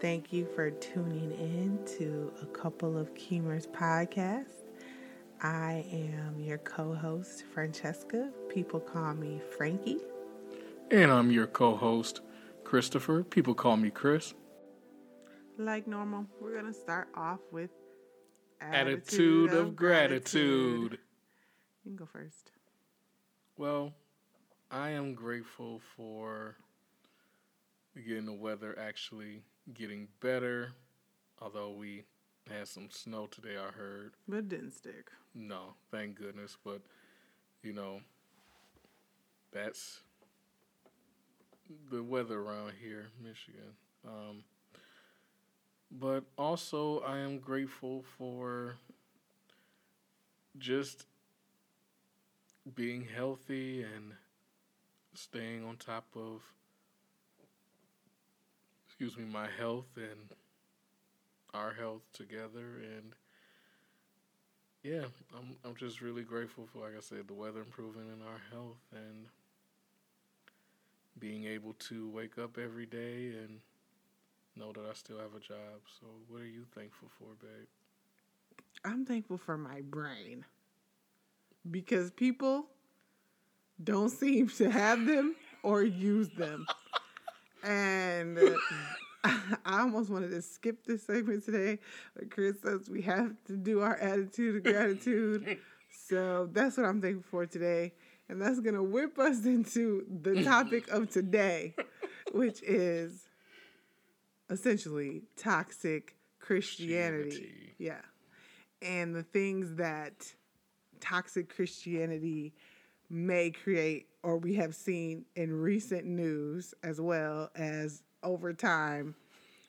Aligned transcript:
Thank 0.00 0.32
you 0.32 0.46
for 0.54 0.70
tuning 0.70 1.30
in 1.32 1.78
to 1.98 2.32
a 2.42 2.46
couple 2.46 2.98
of 2.98 3.14
Keemers 3.14 3.66
podcasts. 3.66 4.64
I 5.40 5.86
am 5.90 6.38
your 6.38 6.58
co 6.58 6.94
host, 6.94 7.44
Francesca. 7.52 8.30
People 8.48 8.80
call 8.80 9.14
me 9.14 9.40
Frankie. 9.56 10.00
And 10.90 11.10
I'm 11.10 11.30
your 11.30 11.46
co 11.46 11.76
host, 11.76 12.20
Christopher. 12.64 13.22
People 13.22 13.54
call 13.54 13.76
me 13.76 13.90
Chris. 13.90 14.34
Like 15.56 15.86
normal, 15.86 16.26
we're 16.40 16.60
going 16.60 16.72
to 16.72 16.78
start 16.78 17.08
off 17.14 17.40
with 17.52 17.70
attitude, 18.60 18.98
attitude 18.98 19.52
of, 19.52 19.76
gratitude. 19.76 20.90
gratitude. 20.90 20.98
You 21.84 21.90
can 21.90 21.96
go 21.96 22.06
first. 22.06 22.50
Well, 23.56 23.94
I 24.70 24.90
am 24.90 25.14
grateful 25.14 25.80
for 25.96 26.56
getting 27.94 28.26
the 28.26 28.32
weather 28.32 28.76
actually 28.78 29.44
getting 29.72 30.08
better. 30.20 30.72
Although 31.40 31.70
we 31.72 32.04
had 32.50 32.68
some 32.68 32.88
snow 32.90 33.26
today, 33.26 33.56
I 33.56 33.72
heard. 33.72 34.12
But 34.28 34.38
it 34.38 34.48
didn't 34.48 34.72
stick. 34.72 35.10
No, 35.34 35.74
thank 35.90 36.16
goodness. 36.16 36.56
But, 36.62 36.82
you 37.62 37.72
know, 37.72 38.00
that's 39.52 40.00
the 41.90 42.02
weather 42.02 42.40
around 42.40 42.72
here, 42.82 43.08
Michigan. 43.22 43.72
Um, 44.06 44.44
but 45.90 46.24
also, 46.36 47.00
I 47.00 47.18
am 47.18 47.38
grateful 47.38 48.04
for 48.18 48.76
just 50.58 51.06
being 52.74 53.06
healthy 53.14 53.82
and 53.82 54.12
staying 55.14 55.64
on 55.64 55.76
top 55.76 56.06
of 56.16 56.42
excuse 59.04 59.26
me 59.26 59.30
my 59.30 59.48
health 59.58 59.84
and 59.96 60.30
our 61.52 61.74
health 61.74 62.00
together 62.14 62.80
and 62.96 63.12
yeah 64.82 65.04
i'm 65.36 65.56
i'm 65.62 65.74
just 65.76 66.00
really 66.00 66.22
grateful 66.22 66.66
for 66.72 66.78
like 66.78 66.96
i 66.96 67.00
said 67.00 67.28
the 67.28 67.34
weather 67.34 67.60
improving 67.60 68.04
and 68.10 68.22
our 68.22 68.40
health 68.50 68.78
and 68.92 69.26
being 71.18 71.44
able 71.44 71.74
to 71.74 72.08
wake 72.08 72.38
up 72.38 72.56
every 72.56 72.86
day 72.86 73.34
and 73.42 73.60
know 74.56 74.72
that 74.72 74.84
I 74.88 74.92
still 74.94 75.18
have 75.18 75.34
a 75.36 75.40
job. 75.40 75.80
So 76.00 76.06
what 76.28 76.42
are 76.42 76.46
you 76.46 76.64
thankful 76.74 77.08
for, 77.18 77.26
babe? 77.40 77.66
I'm 78.84 79.04
thankful 79.04 79.38
for 79.38 79.56
my 79.56 79.80
brain 79.80 80.44
because 81.70 82.10
people 82.10 82.66
don't 83.82 84.10
seem 84.10 84.48
to 84.48 84.70
have 84.70 85.06
them 85.06 85.34
or 85.62 85.82
use 85.82 86.28
them. 86.30 86.66
and 87.64 88.38
I 89.64 89.80
almost 89.80 90.10
wanted 90.10 90.30
to 90.30 90.42
skip 90.42 90.84
this 90.84 91.04
segment 91.04 91.44
today, 91.44 91.78
but 92.14 92.30
Chris 92.30 92.60
says 92.62 92.90
we 92.90 93.02
have 93.02 93.32
to 93.46 93.56
do 93.56 93.80
our 93.80 93.96
attitude 93.96 94.56
of 94.56 94.62
gratitude. 94.64 95.58
so 96.08 96.48
that's 96.52 96.76
what 96.76 96.86
I'm 96.86 97.00
thankful 97.00 97.24
for 97.30 97.46
today. 97.46 97.92
And 98.28 98.40
that's 98.40 98.60
going 98.60 98.74
to 98.74 98.82
whip 98.82 99.18
us 99.18 99.44
into 99.46 100.04
the 100.22 100.42
topic 100.44 100.88
of 100.88 101.10
today, 101.10 101.74
which 102.32 102.62
is 102.62 103.28
essentially 104.50 105.22
toxic 105.36 106.16
Christianity. 106.38 107.28
Christianity. 107.28 107.74
Yeah. 107.78 108.00
And 108.82 109.14
the 109.14 109.22
things 109.22 109.76
that 109.76 110.32
toxic 111.00 111.54
Christianity 111.54 112.52
may 113.08 113.50
create 113.50 114.08
or 114.24 114.38
we 114.38 114.54
have 114.54 114.74
seen 114.74 115.26
in 115.36 115.52
recent 115.52 116.06
news 116.06 116.74
as 116.82 117.00
well 117.00 117.50
as 117.54 118.02
over 118.22 118.54
time 118.54 119.14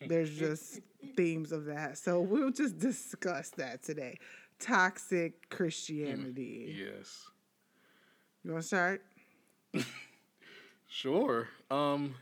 there's 0.07 0.35
just 0.35 0.79
themes 1.17 1.51
of 1.51 1.65
that. 1.65 1.97
So 1.97 2.21
we'll 2.21 2.51
just 2.51 2.79
discuss 2.79 3.49
that 3.57 3.83
today. 3.83 4.17
Toxic 4.59 5.49
christianity. 5.49 6.73
Mm, 6.73 6.97
yes. 6.97 7.25
You 8.43 8.53
want 8.53 8.63
to 8.63 8.67
start? 8.67 9.03
Sure. 10.87 11.49
Um 11.69 12.15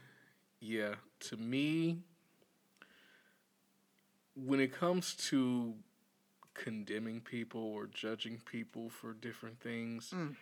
yeah 0.60 0.96
to 1.30 1.38
me 1.38 2.00
when 4.34 4.60
it 4.60 4.74
comes 4.74 5.14
to 5.30 5.76
condemning 6.56 7.22
people 7.22 7.62
or 7.62 7.86
judging 7.86 8.40
people 8.50 8.90
for 8.90 9.14
different 9.14 9.60
things 9.60 10.12
mm 10.16 10.36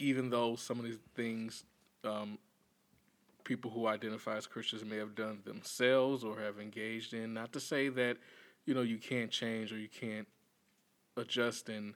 even 0.00 0.30
though 0.30 0.56
some 0.56 0.78
of 0.78 0.84
these 0.84 0.98
things 1.14 1.64
um, 2.04 2.38
people 3.44 3.70
who 3.70 3.86
identify 3.86 4.36
as 4.36 4.46
Christians 4.46 4.84
may 4.84 4.96
have 4.96 5.14
done 5.14 5.40
themselves 5.44 6.24
or 6.24 6.40
have 6.40 6.58
engaged 6.58 7.14
in, 7.14 7.34
not 7.34 7.52
to 7.52 7.60
say 7.60 7.88
that 7.88 8.16
you 8.64 8.74
know 8.74 8.82
you 8.82 8.98
can't 8.98 9.30
change 9.30 9.72
or 9.72 9.78
you 9.78 9.88
can't 9.88 10.26
adjust 11.16 11.68
and 11.68 11.94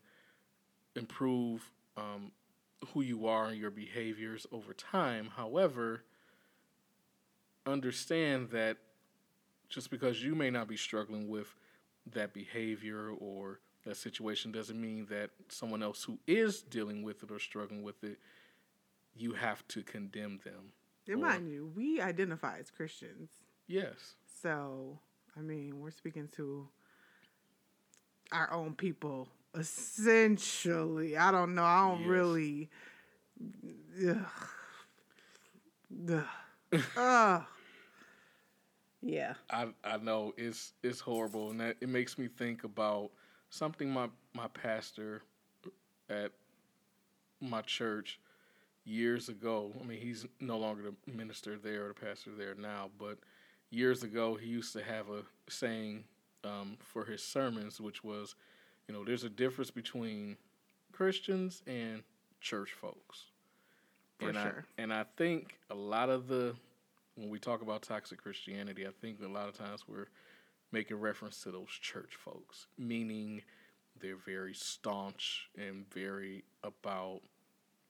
improve 0.97 1.71
um, 1.97 2.31
who 2.93 3.01
you 3.01 3.27
are 3.27 3.47
and 3.47 3.59
your 3.59 3.71
behaviors 3.71 4.47
over 4.53 4.73
time. 4.75 5.31
However, 5.37 6.05
understand 7.67 8.51
that 8.51 8.77
just 9.69 9.91
because 9.91 10.23
you 10.23 10.35
may 10.35 10.51
not 10.51 10.69
be 10.69 10.77
struggling 10.77 11.29
with 11.29 11.55
that 12.13 12.35
behavior 12.35 13.11
or 13.19 13.61
that 13.85 13.97
situation 13.97 14.53
doesn't 14.53 14.81
mean 14.81 15.07
that 15.11 15.31
someone 15.49 15.83
else 15.83 16.03
who 16.03 16.19
is 16.27 16.63
dealing 16.63 17.03
with 17.03 17.23
it 17.23 17.31
or 17.31 17.39
struggling 17.39 17.83
with 17.83 18.03
it, 18.03 18.19
you 19.15 19.33
have 19.33 19.67
to 19.69 19.83
condemn 19.83 20.41
them. 20.45 20.73
And 21.07 21.21
mind 21.21 21.51
you, 21.51 21.71
we 21.77 22.01
identify 22.01 22.59
as 22.59 22.71
Christians. 22.71 23.31
Yes. 23.67 24.15
So, 24.43 24.99
I 25.37 25.41
mean, 25.41 25.81
we're 25.81 25.91
speaking 25.91 26.29
to 26.37 26.69
our 28.33 28.51
own 28.53 28.75
people 28.75 29.29
essentially. 29.57 31.17
I 31.17 31.31
don't 31.31 31.55
know. 31.55 31.65
I 31.65 31.89
don't 31.89 32.01
yes. 32.01 32.09
really. 32.09 32.71
Ugh. 34.09 34.19
Ugh. 36.97 37.43
Yeah. 39.07 39.35
I 39.51 39.67
I 39.85 39.99
know 39.99 40.33
it's 40.39 40.73
it's 40.83 40.99
horrible 40.99 41.51
and 41.51 41.61
that 41.61 41.77
it 41.83 41.91
makes 41.91 42.17
me 42.17 42.27
think 42.27 42.65
about 42.65 43.11
something 43.55 43.91
my 43.91 44.09
my 44.35 44.49
pastor 44.49 45.23
at 46.11 46.33
my 47.41 47.63
church 47.63 48.19
years 48.85 49.29
ago. 49.29 49.73
I 49.81 49.85
mean, 49.85 50.01
he's 50.01 50.27
no 50.41 50.59
longer 50.59 50.83
the 50.83 51.13
minister 51.13 51.57
there 51.57 51.85
or 51.85 51.89
the 51.89 51.95
pastor 51.95 52.31
there 52.37 52.55
now, 52.55 52.91
but 52.99 53.19
years 53.71 54.03
ago 54.03 54.35
he 54.35 54.49
used 54.49 54.73
to 54.75 54.83
have 54.83 55.09
a 55.09 55.23
saying 55.49 56.05
um, 56.43 56.77
for 56.81 57.05
his 57.05 57.23
sermons, 57.23 57.81
which 57.81 58.05
was, 58.05 58.35
you 58.89 58.95
know, 58.95 59.05
there's 59.05 59.25
a 59.25 59.31
difference 59.31 59.71
between 59.71 60.37
Christians 60.93 61.63
and 61.67 62.03
church 62.41 62.73
folks. 62.73 63.27
For 64.19 64.29
and 64.29 64.39
sure. 64.39 64.65
I, 64.79 64.83
and 64.83 64.93
I 64.93 65.05
think 65.17 65.59
a 65.71 65.75
lot 65.75 66.11
of 66.11 66.29
the 66.29 66.55
when 67.17 67.31
we 67.31 67.39
talk 67.39 67.63
about 67.63 67.83
toxic 67.83 68.21
Christianity, 68.21 68.87
I 68.87 68.91
think 69.01 69.19
a 69.25 69.29
lot 69.29 69.49
of 69.49 69.57
times 69.57 69.85
we're 69.87 70.09
making 70.75 70.99
reference 70.99 71.41
to 71.45 71.51
those 71.51 71.71
church 71.81 72.17
folks, 72.17 72.67
meaning 72.77 73.41
they're 74.01 74.17
very 74.17 74.53
staunch 74.53 75.49
and 75.57 75.89
very 75.93 76.45
about 76.65 77.21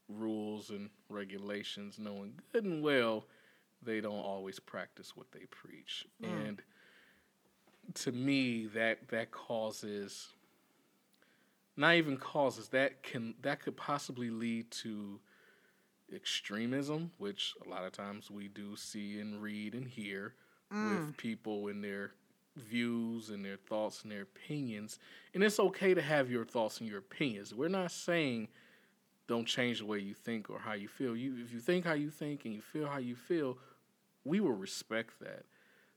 rules 0.09 0.69
and 0.69 0.91
regulations, 1.09 1.99
knowing 1.99 2.35
good 2.53 2.65
and 2.65 2.83
well 2.83 3.25
they 3.83 4.01
don't 4.01 4.21
always 4.21 4.61
practice 4.61 5.17
what 5.17 5.33
they 5.33 5.47
preach. 5.51 6.07
Mm. 6.23 6.49
And 6.49 6.63
to 7.95 8.13
me 8.13 8.67
that 8.67 9.09
that 9.09 9.31
causes 9.31 10.29
not 11.77 11.95
even 11.95 12.17
causes 12.17 12.69
that 12.69 13.03
can 13.03 13.35
that 13.43 13.61
could 13.61 13.77
possibly 13.77 14.31
lead 14.31 14.71
to 14.71 15.21
extremism, 16.15 17.11
which 17.19 17.55
a 17.65 17.69
lot 17.69 17.85
of 17.85 17.93
times 17.93 18.31
we 18.31 18.49
do 18.49 18.77
see 18.77 19.19
and 19.21 19.41
read 19.43 19.75
and 19.75 19.89
hear 19.89 20.35
mm. 20.73 21.07
with 21.07 21.17
people 21.17 21.69
in 21.69 21.81
their 21.81 22.13
views 22.57 23.31
and 23.31 23.45
their 23.45 23.57
thoughts 23.57 24.03
and 24.03 24.13
their 24.13 24.23
opinions. 24.23 24.99
And 25.35 25.43
it's 25.43 25.59
okay 25.59 25.95
to 25.95 26.03
have 26.03 26.31
your 26.31 26.45
thoughts 26.45 26.81
and 26.81 26.89
your 26.89 26.99
opinions. 26.99 27.55
We're 27.55 27.69
not 27.69 27.91
saying 27.91 28.49
don't 29.27 29.47
change 29.47 29.79
the 29.79 29.87
way 29.87 29.99
you 29.99 30.15
think 30.15 30.51
or 30.51 30.59
how 30.59 30.75
you 30.75 30.89
feel. 30.89 31.17
You 31.17 31.37
if 31.43 31.53
you 31.53 31.61
think 31.61 31.85
how 31.85 31.95
you 31.95 32.11
think 32.11 32.45
and 32.45 32.55
you 32.55 32.61
feel 32.61 32.87
how 32.87 32.99
you 32.99 33.17
feel, 33.17 33.59
we 34.25 34.41
will 34.41 34.53
respect 34.53 35.19
that. 35.21 35.45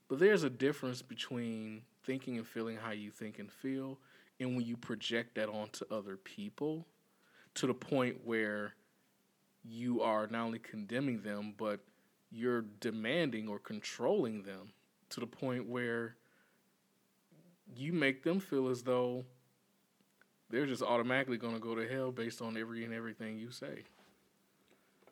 But 0.08 0.20
there's 0.20 0.44
a 0.44 0.50
difference 0.50 1.02
between 1.02 1.82
thinking 2.06 2.38
and 2.38 2.48
feeling 2.48 2.78
how 2.78 2.92
you 2.92 3.12
think 3.12 3.40
and 3.40 3.52
feel 3.52 4.00
and 4.40 4.56
when 4.56 4.66
you 4.66 4.78
project 4.78 5.36
that 5.36 5.50
onto 5.50 5.86
other 5.92 6.16
people 6.16 6.86
to 7.56 7.68
the 7.68 7.74
point 7.74 8.18
where 8.24 8.74
you 9.64 10.02
are 10.02 10.28
not 10.28 10.46
only 10.46 10.60
condemning 10.60 11.22
them 11.22 11.54
but 11.58 11.82
you're 12.32 12.66
demanding 12.80 13.48
or 13.48 13.60
controlling 13.60 14.44
them 14.44 14.72
to 15.10 15.20
the 15.20 15.28
point 15.28 15.68
where 15.68 16.16
you 17.76 17.94
make 17.94 18.24
them 18.24 18.40
feel 18.40 18.70
as 18.70 18.84
though 18.84 19.26
they're 20.50 20.66
just 20.66 20.82
automatically 20.82 21.38
going 21.38 21.54
to 21.54 21.60
go 21.60 21.76
to 21.76 21.88
hell 21.88 22.12
based 22.12 22.42
on 22.42 22.58
every 22.58 22.86
and 22.86 22.94
everything 22.94 23.38
you 23.38 23.52
say. 23.52 23.84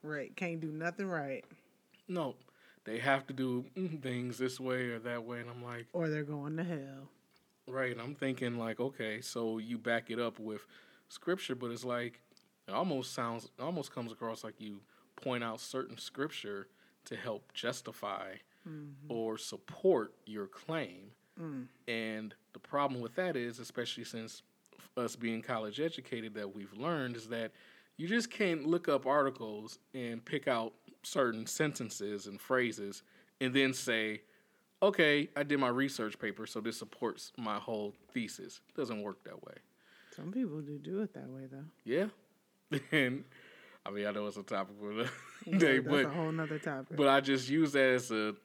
Right. 0.02 0.36
Can't 0.36 0.62
do 0.62 0.72
nothing 0.72 1.08
right. 1.08 1.44
No. 2.08 2.36
they 2.86 3.00
have 3.00 3.26
to 3.28 3.34
do 3.34 3.66
mm, 3.76 4.02
things 4.02 4.38
this 4.38 4.60
way 4.60 4.90
or 4.90 5.00
that 5.00 5.24
way, 5.24 5.40
and 5.40 5.50
I'm 5.50 5.64
like, 5.64 5.88
or 5.94 6.08
they're 6.10 6.24
going 6.24 6.56
to 6.58 6.64
hell. 6.64 7.10
Right. 7.68 7.92
And 7.92 8.00
I'm 8.00 8.14
thinking 8.16 8.58
like, 8.60 8.80
okay, 8.80 9.22
so 9.22 9.58
you 9.58 9.78
back 9.78 10.12
it 10.12 10.20
up 10.20 10.40
with 10.40 10.66
scripture, 11.10 11.56
but 11.56 11.72
it's 11.72 11.84
like 11.84 12.22
it 12.68 12.74
almost 12.74 13.14
sounds 13.14 13.46
it 13.46 13.62
almost 13.62 13.94
comes 13.94 14.12
across 14.12 14.44
like 14.44 14.60
you 14.60 14.82
point 15.16 15.44
out 15.44 15.60
certain 15.60 15.98
scripture 15.98 16.68
to 17.06 17.16
help 17.16 17.54
justify 17.54 18.34
mm-hmm. 18.68 19.12
or 19.12 19.38
support 19.38 20.14
your 20.26 20.48
claim. 20.48 21.12
Mm. 21.42 21.68
And 21.88 22.34
the 22.54 22.60
problem 22.60 23.02
with 23.02 23.16
that 23.16 23.36
is, 23.36 23.60
especially 23.60 24.04
since 24.04 24.42
us 24.98 25.16
being 25.16 25.42
college 25.42 25.80
educated, 25.80 26.34
that 26.36 26.56
we've 26.56 26.74
learned 26.74 27.16
is 27.16 27.28
that 27.28 27.52
you 27.98 28.08
just 28.08 28.30
can't 28.30 28.66
look 28.66 28.88
up 28.88 29.06
articles 29.06 29.80
and 29.94 30.24
pick 30.24 30.48
out 30.48 30.74
certain 31.04 31.46
sentences 31.46 32.28
and 32.28 32.40
phrases 32.40 33.04
and 33.42 33.54
then 33.54 33.74
say, 33.74 34.22
okay, 34.82 35.30
I 35.36 35.44
did 35.44 35.60
my 35.60 35.68
research 35.68 36.20
paper, 36.20 36.46
so 36.46 36.62
this 36.62 36.78
supports 36.78 37.32
my 37.38 37.58
whole 37.58 37.94
thesis. 38.14 38.62
It 38.70 38.76
doesn't 38.80 39.02
work 39.02 39.24
that 39.24 39.44
way. 39.44 39.56
Some 40.16 40.32
people 40.32 40.62
do 40.62 40.78
do 40.78 41.02
it 41.02 41.14
that 41.14 41.30
way, 41.30 41.48
though. 41.52 41.66
Yeah, 41.84 42.06
and 42.92 43.24
I 43.86 43.92
mean, 43.92 44.08
I 44.08 44.12
know 44.12 44.28
it's 44.28 44.38
a 44.38 44.44
topic 44.44 44.76
for 44.80 44.94
the 44.94 45.10
yeah, 45.46 45.58
day, 45.58 45.80
that's 45.80 45.90
but 45.90 46.06
a 46.06 46.10
whole 46.10 46.32
nother 46.32 46.60
topic. 46.60 46.96
But 46.96 47.08
I 47.08 47.22
just 47.22 47.50
use 47.50 47.74
that 47.74 47.90
as 47.90 48.12
a 48.12 48.36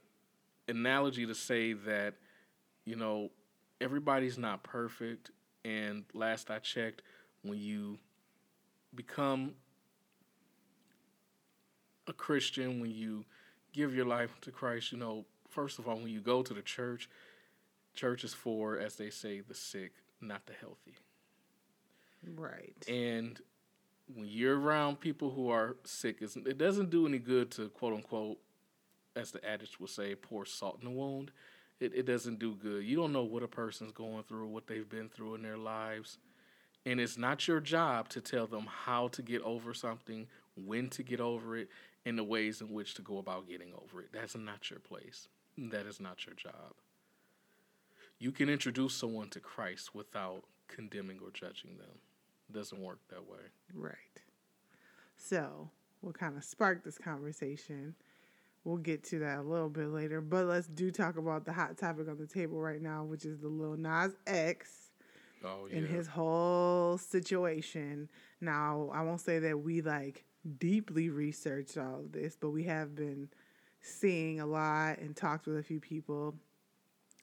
analogy 0.69 1.26
to 1.26 1.34
say 1.34 1.72
that 1.72 2.14
you 2.85 2.97
know 2.97 3.31
everybody's 3.81 4.38
not 4.38 4.62
perfect, 4.62 5.31
and 5.65 6.05
last 6.15 6.50
I 6.50 6.59
checked, 6.59 7.03
when 7.43 7.59
you 7.59 7.99
become 8.94 9.55
a 12.06 12.12
Christian, 12.12 12.81
when 12.81 12.91
you 12.91 13.25
give 13.73 13.94
your 13.94 14.06
life 14.06 14.41
to 14.43 14.50
Christ, 14.50 14.93
you 14.93 14.99
know, 14.99 15.25
first 15.49 15.79
of 15.79 15.88
all, 15.88 15.97
when 15.97 16.09
you 16.09 16.21
go 16.21 16.43
to 16.43 16.53
the 16.53 16.62
church, 16.62 17.09
church 17.94 18.25
is 18.25 18.35
for, 18.35 18.79
as 18.79 18.97
they 18.97 19.11
say, 19.11 19.41
the 19.41 19.55
sick, 19.55 19.93
not 20.21 20.47
the 20.47 20.53
healthy. 20.53 20.97
Right. 22.37 22.75
And 22.88 23.41
when 24.15 24.27
you're 24.27 24.59
around 24.59 25.00
people 25.00 25.31
who 25.31 25.50
are 25.50 25.77
sick, 25.85 26.21
it 26.21 26.59
doesn't 26.59 26.91
do 26.91 27.06
any 27.06 27.19
good 27.19 27.50
to 27.53 27.69
quote 27.69 27.94
unquote, 27.94 28.38
as 29.17 29.31
the 29.31 29.44
adage 29.49 29.79
will 29.81 29.87
say, 29.87 30.15
pour 30.15 30.44
salt 30.44 30.79
in 30.81 30.88
the 30.88 30.94
wound. 30.94 31.31
It, 31.81 31.93
it 31.94 32.06
doesn't 32.06 32.38
do 32.38 32.55
good. 32.55 32.85
You 32.85 32.97
don't 32.97 33.12
know 33.12 33.25
what 33.25 33.43
a 33.43 33.49
person's 33.49 33.93
going 33.93 34.23
through, 34.25 34.49
what 34.49 34.67
they've 34.67 34.88
been 34.88 35.09
through 35.09 35.37
in 35.37 35.43
their 35.43 35.56
lives. 35.56 36.19
And 36.87 37.00
it's 37.00 37.19
not 37.19 37.49
your 37.49 37.61
job 37.61 38.09
to 38.11 38.21
tell 38.21 38.47
them 38.47 38.67
how 38.67 39.09
to 39.09 39.23
get 39.23 39.43
over 39.43 39.75
something, 39.75 40.27
when 40.56 40.88
to 40.91 41.03
get 41.03 41.21
over 41.21 41.56
it, 41.56 41.69
and 42.06 42.19
the 42.19 42.25
ways 42.25 42.61
in 42.61 42.73
which 42.73 42.94
to 42.94 43.03
go 43.03 43.19
about 43.19 43.49
getting 43.49 43.73
over 43.82 44.00
it. 44.00 44.11
That's 44.12 44.37
not 44.37 44.71
your 44.71 44.79
place. 44.79 45.29
That 45.59 45.87
is 45.87 46.00
not 46.00 46.27
your 46.27 46.35
job. 46.35 46.75
You 48.19 48.32
can 48.32 48.49
introduce 48.49 48.94
someone 48.94 49.29
to 49.31 49.41
Christ 49.41 49.94
without 49.94 50.44
condemning 50.69 51.19
or 51.23 51.31
judging 51.31 51.77
them. 51.79 51.99
It 52.49 52.55
doesn't 52.55 52.81
work 52.81 52.99
that 53.09 53.29
way. 53.29 53.38
Right. 53.75 53.94
So, 55.17 55.71
what 56.00 56.19
kind 56.19 56.37
of 56.37 56.44
sparked 56.44 56.85
this 56.85 56.99
conversation? 56.99 57.94
We'll 58.64 58.76
get 58.76 59.04
to 59.04 59.20
that 59.20 59.38
a 59.38 59.42
little 59.42 59.70
bit 59.70 59.88
later, 59.88 60.20
but 60.20 60.44
let's 60.44 60.66
do 60.66 60.90
talk 60.90 61.16
about 61.16 61.46
the 61.46 61.52
hot 61.52 61.78
topic 61.78 62.08
on 62.08 62.18
the 62.18 62.26
table 62.26 62.60
right 62.60 62.80
now, 62.80 63.04
which 63.04 63.24
is 63.24 63.38
the 63.38 63.48
Lil 63.48 63.76
Nas 63.76 64.12
X 64.26 64.90
oh, 65.44 65.66
yeah. 65.70 65.78
and 65.78 65.88
his 65.88 66.06
whole 66.06 66.98
situation. 66.98 68.08
Now, 68.40 68.90
I 68.92 69.02
won't 69.02 69.20
say 69.20 69.38
that 69.38 69.60
we 69.60 69.80
like 69.80 70.24
deeply 70.58 71.08
researched 71.08 71.78
all 71.78 72.00
of 72.00 72.12
this, 72.12 72.36
but 72.38 72.50
we 72.50 72.64
have 72.64 72.94
been 72.94 73.28
seeing 73.80 74.40
a 74.40 74.46
lot 74.46 74.98
and 74.98 75.16
talked 75.16 75.46
with 75.46 75.56
a 75.56 75.62
few 75.62 75.80
people 75.80 76.34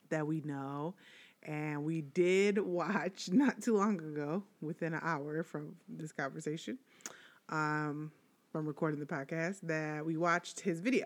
that 0.09 0.25
we 0.25 0.41
know. 0.41 0.95
And 1.43 1.83
we 1.83 2.01
did 2.01 2.57
watch 2.65 3.29
not 3.31 3.61
too 3.61 3.77
long 3.77 3.99
ago, 3.99 4.43
within 4.61 4.93
an 4.93 5.01
hour 5.03 5.43
from 5.43 5.75
this 5.87 6.11
conversation, 6.11 6.79
um, 7.49 8.11
from 8.51 8.65
recording 8.65 8.99
the 8.99 9.05
podcast, 9.05 9.61
that 9.63 10.05
we 10.05 10.17
watched 10.17 10.59
his 10.61 10.79
video. 10.79 11.05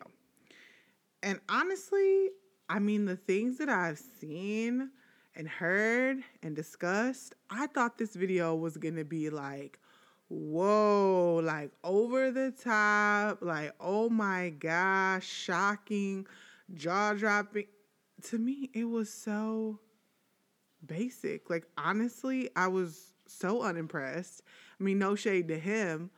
And 1.23 1.39
honestly, 1.49 2.29
I 2.69 2.79
mean, 2.79 3.05
the 3.05 3.15
things 3.15 3.57
that 3.59 3.69
I've 3.69 4.01
seen 4.19 4.89
and 5.35 5.47
heard 5.47 6.17
and 6.41 6.55
discussed, 6.55 7.35
I 7.49 7.67
thought 7.67 7.97
this 7.97 8.15
video 8.15 8.55
was 8.55 8.77
going 8.77 8.95
to 8.95 9.05
be 9.05 9.29
like 9.29 9.79
whoa, 10.31 11.41
like 11.43 11.71
over 11.83 12.31
the 12.31 12.51
top, 12.51 13.39
like 13.41 13.73
oh 13.79 14.09
my 14.09 14.49
gosh, 14.49 15.27
shocking, 15.27 16.25
jaw 16.73 17.13
dropping. 17.13 17.65
To 18.23 18.37
me, 18.37 18.69
it 18.73 18.85
was 18.85 19.11
so 19.11 19.79
basic. 20.85 21.49
Like 21.49 21.65
honestly, 21.77 22.49
I 22.55 22.67
was 22.67 23.13
so 23.27 23.61
unimpressed. 23.61 24.41
I 24.79 24.83
mean, 24.83 24.99
no 24.99 25.15
shade 25.15 25.49
to 25.49 25.59
him. 25.59 26.11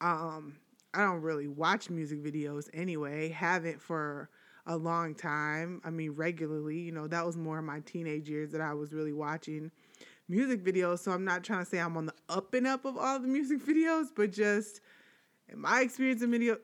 Um, 0.00 0.56
I 0.92 1.00
don't 1.00 1.22
really 1.22 1.48
watch 1.48 1.88
music 1.88 2.22
videos 2.22 2.68
anyway. 2.74 3.28
Haven't 3.28 3.80
for 3.80 4.28
a 4.66 4.76
long 4.76 5.14
time. 5.14 5.80
I 5.84 5.90
mean, 5.90 6.12
regularly. 6.12 6.78
You 6.78 6.92
know, 6.92 7.06
that 7.08 7.26
was 7.26 7.36
more 7.36 7.58
of 7.58 7.64
my 7.64 7.80
teenage 7.80 8.28
years 8.28 8.52
that 8.52 8.60
I 8.60 8.74
was 8.74 8.92
really 8.92 9.12
watching 9.12 9.70
music 10.28 10.64
videos. 10.64 11.00
So 11.00 11.12
I'm 11.12 11.24
not 11.24 11.44
trying 11.44 11.64
to 11.64 11.70
say 11.70 11.78
I'm 11.78 11.96
on 11.96 12.06
the 12.06 12.14
up 12.28 12.54
and 12.54 12.66
up 12.66 12.84
of 12.84 12.96
all 12.96 13.18
the 13.18 13.28
music 13.28 13.60
videos, 13.66 14.06
but 14.14 14.32
just 14.32 14.80
in 15.48 15.60
my 15.60 15.80
experience 15.80 16.22
in 16.22 16.30
video, 16.30 16.56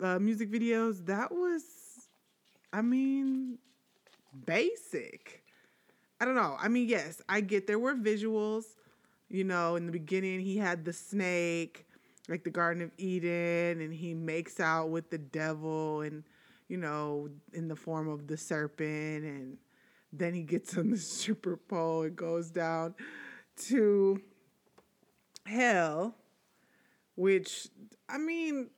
uh, 0.00 0.18
music 0.18 0.50
videos, 0.50 1.04
that 1.06 1.32
was, 1.32 1.62
I 2.72 2.82
mean, 2.82 3.58
basic. 4.46 5.42
I 6.20 6.24
don't 6.24 6.34
know. 6.34 6.56
I 6.58 6.68
mean, 6.68 6.88
yes, 6.88 7.20
I 7.28 7.40
get 7.40 7.66
there 7.66 7.78
were 7.78 7.94
visuals. 7.94 8.64
You 9.28 9.44
know, 9.44 9.76
in 9.76 9.86
the 9.86 9.92
beginning, 9.92 10.40
he 10.40 10.58
had 10.58 10.84
the 10.84 10.92
snake, 10.92 11.86
like 12.28 12.44
the 12.44 12.50
Garden 12.50 12.82
of 12.82 12.90
Eden, 12.98 13.80
and 13.80 13.92
he 13.92 14.14
makes 14.14 14.60
out 14.60 14.90
with 14.90 15.10
the 15.10 15.18
devil, 15.18 16.02
and 16.02 16.22
you 16.74 16.80
know, 16.80 17.28
in 17.52 17.68
the 17.68 17.76
form 17.76 18.08
of 18.08 18.26
the 18.26 18.36
serpent, 18.36 19.24
and 19.24 19.56
then 20.12 20.34
he 20.34 20.42
gets 20.42 20.76
on 20.76 20.90
the 20.90 20.96
super 21.20 21.56
pole 21.56 22.02
and 22.02 22.16
goes 22.16 22.50
down 22.50 22.96
to 23.56 24.20
hell, 25.46 26.16
which, 27.14 27.68
I 28.08 28.18
mean, 28.18 28.70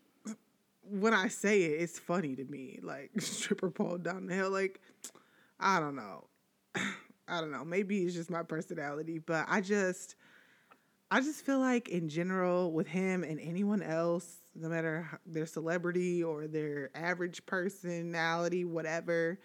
when 0.83 1.15
I 1.15 1.29
say 1.29 1.63
it, 1.63 1.81
it's 1.81 1.99
funny 1.99 2.37
to 2.37 2.45
me. 2.45 2.81
Like, 2.83 3.13
stripper 3.19 3.71
pole 3.71 3.97
down 3.97 4.27
the 4.27 4.35
hill. 4.35 4.51
Like, 4.51 4.79
I 5.59 5.81
don't 5.81 5.97
know. 5.97 6.27
I 6.77 7.41
don't 7.41 7.51
know. 7.51 7.65
Maybe 7.65 8.03
it's 8.03 8.15
just 8.15 8.29
my 8.29 8.43
personality, 8.43 9.21
but 9.21 9.47
I 9.49 9.63
just. 9.63 10.17
I 11.09 11.21
just 11.21 11.47
feel 11.47 11.61
like 11.61 11.89
in 11.89 12.09
general 12.09 12.73
with 12.73 12.89
him 12.89 13.23
and 13.23 13.39
anyone 13.39 13.81
else, 13.81 14.39
no 14.59 14.69
matter 14.69 15.09
their 15.27 15.47
celebrity 15.47 16.23
or 16.23 16.47
their 16.47 16.91
average 16.95 17.45
personality, 17.47 18.65
whatever, 18.65 19.39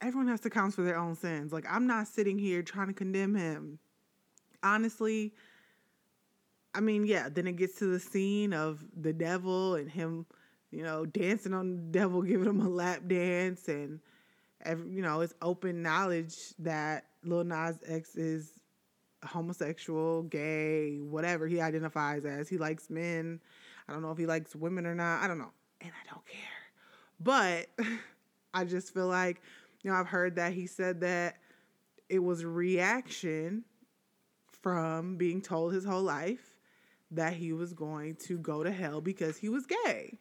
everyone 0.00 0.28
has 0.28 0.40
to 0.40 0.48
account 0.48 0.74
for 0.74 0.82
their 0.82 0.98
own 0.98 1.14
sins. 1.14 1.52
Like 1.52 1.66
I'm 1.68 1.86
not 1.86 2.08
sitting 2.08 2.38
here 2.38 2.62
trying 2.62 2.88
to 2.88 2.94
condemn 2.94 3.34
him. 3.34 3.78
Honestly, 4.62 5.32
I 6.74 6.80
mean, 6.80 7.04
yeah, 7.04 7.28
then 7.28 7.46
it 7.46 7.56
gets 7.56 7.78
to 7.78 7.86
the 7.86 8.00
scene 8.00 8.52
of 8.52 8.84
the 8.96 9.12
devil 9.12 9.74
and 9.74 9.90
him, 9.90 10.26
you 10.70 10.82
know, 10.82 11.04
dancing 11.04 11.54
on 11.54 11.76
the 11.76 11.98
devil, 11.98 12.22
giving 12.22 12.48
him 12.48 12.60
a 12.60 12.68
lap 12.68 13.02
dance 13.06 13.68
and 13.68 14.00
every, 14.64 14.90
you 14.90 15.02
know, 15.02 15.20
it's 15.20 15.34
open 15.42 15.82
knowledge 15.82 16.36
that 16.58 17.06
Lil 17.24 17.44
Nas 17.44 17.78
X 17.86 18.16
is 18.16 18.52
homosexual, 19.24 20.22
gay, 20.22 20.98
whatever 20.98 21.46
he 21.46 21.60
identifies 21.60 22.24
as. 22.24 22.48
He 22.48 22.58
likes 22.58 22.88
men. 22.88 23.40
I 23.90 23.92
don't 23.92 24.02
know 24.02 24.12
if 24.12 24.18
he 24.18 24.26
likes 24.26 24.54
women 24.54 24.86
or 24.86 24.94
not. 24.94 25.20
I 25.20 25.26
don't 25.26 25.38
know. 25.38 25.50
And 25.80 25.90
I 25.90 26.14
don't 26.14 26.24
care. 26.24 27.66
But 27.78 27.88
I 28.54 28.64
just 28.64 28.94
feel 28.94 29.08
like 29.08 29.42
you 29.82 29.90
know, 29.90 29.96
I've 29.96 30.06
heard 30.06 30.36
that 30.36 30.52
he 30.52 30.66
said 30.66 31.00
that 31.00 31.36
it 32.08 32.20
was 32.20 32.44
reaction 32.44 33.64
from 34.62 35.16
being 35.16 35.40
told 35.40 35.72
his 35.72 35.84
whole 35.84 36.02
life 36.02 36.54
that 37.10 37.32
he 37.32 37.52
was 37.52 37.72
going 37.72 38.14
to 38.26 38.38
go 38.38 38.62
to 38.62 38.70
hell 38.70 39.00
because 39.00 39.36
he 39.36 39.48
was 39.48 39.66
gay. 39.66 40.18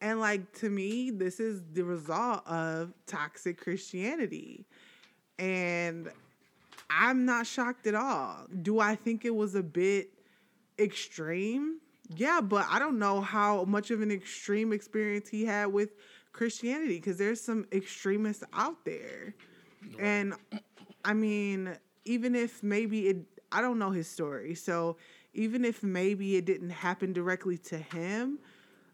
And 0.00 0.20
like 0.20 0.52
to 0.60 0.70
me, 0.70 1.10
this 1.10 1.38
is 1.38 1.62
the 1.72 1.84
result 1.84 2.46
of 2.46 2.92
toxic 3.06 3.60
Christianity. 3.60 4.66
And 5.38 6.10
I'm 6.90 7.24
not 7.24 7.46
shocked 7.46 7.86
at 7.86 7.94
all. 7.94 8.46
Do 8.62 8.80
I 8.80 8.96
think 8.96 9.24
it 9.24 9.34
was 9.34 9.54
a 9.54 9.62
bit 9.62 10.10
extreme? 10.78 11.78
Yeah, 12.14 12.40
but 12.40 12.66
I 12.70 12.78
don't 12.78 12.98
know 12.98 13.20
how 13.20 13.64
much 13.64 13.90
of 13.90 14.00
an 14.00 14.10
extreme 14.10 14.72
experience 14.72 15.28
he 15.28 15.44
had 15.44 15.66
with 15.66 15.90
Christianity 16.32 16.96
because 16.96 17.18
there's 17.18 17.40
some 17.40 17.66
extremists 17.72 18.44
out 18.52 18.84
there. 18.84 19.34
Right. 19.82 20.00
And 20.00 20.34
I 21.04 21.14
mean, 21.14 21.76
even 22.04 22.34
if 22.34 22.62
maybe 22.62 23.08
it, 23.08 23.16
I 23.50 23.60
don't 23.60 23.78
know 23.78 23.90
his 23.90 24.08
story. 24.08 24.54
So 24.54 24.96
even 25.34 25.64
if 25.64 25.82
maybe 25.82 26.36
it 26.36 26.44
didn't 26.44 26.70
happen 26.70 27.12
directly 27.12 27.58
to 27.58 27.78
him, 27.78 28.38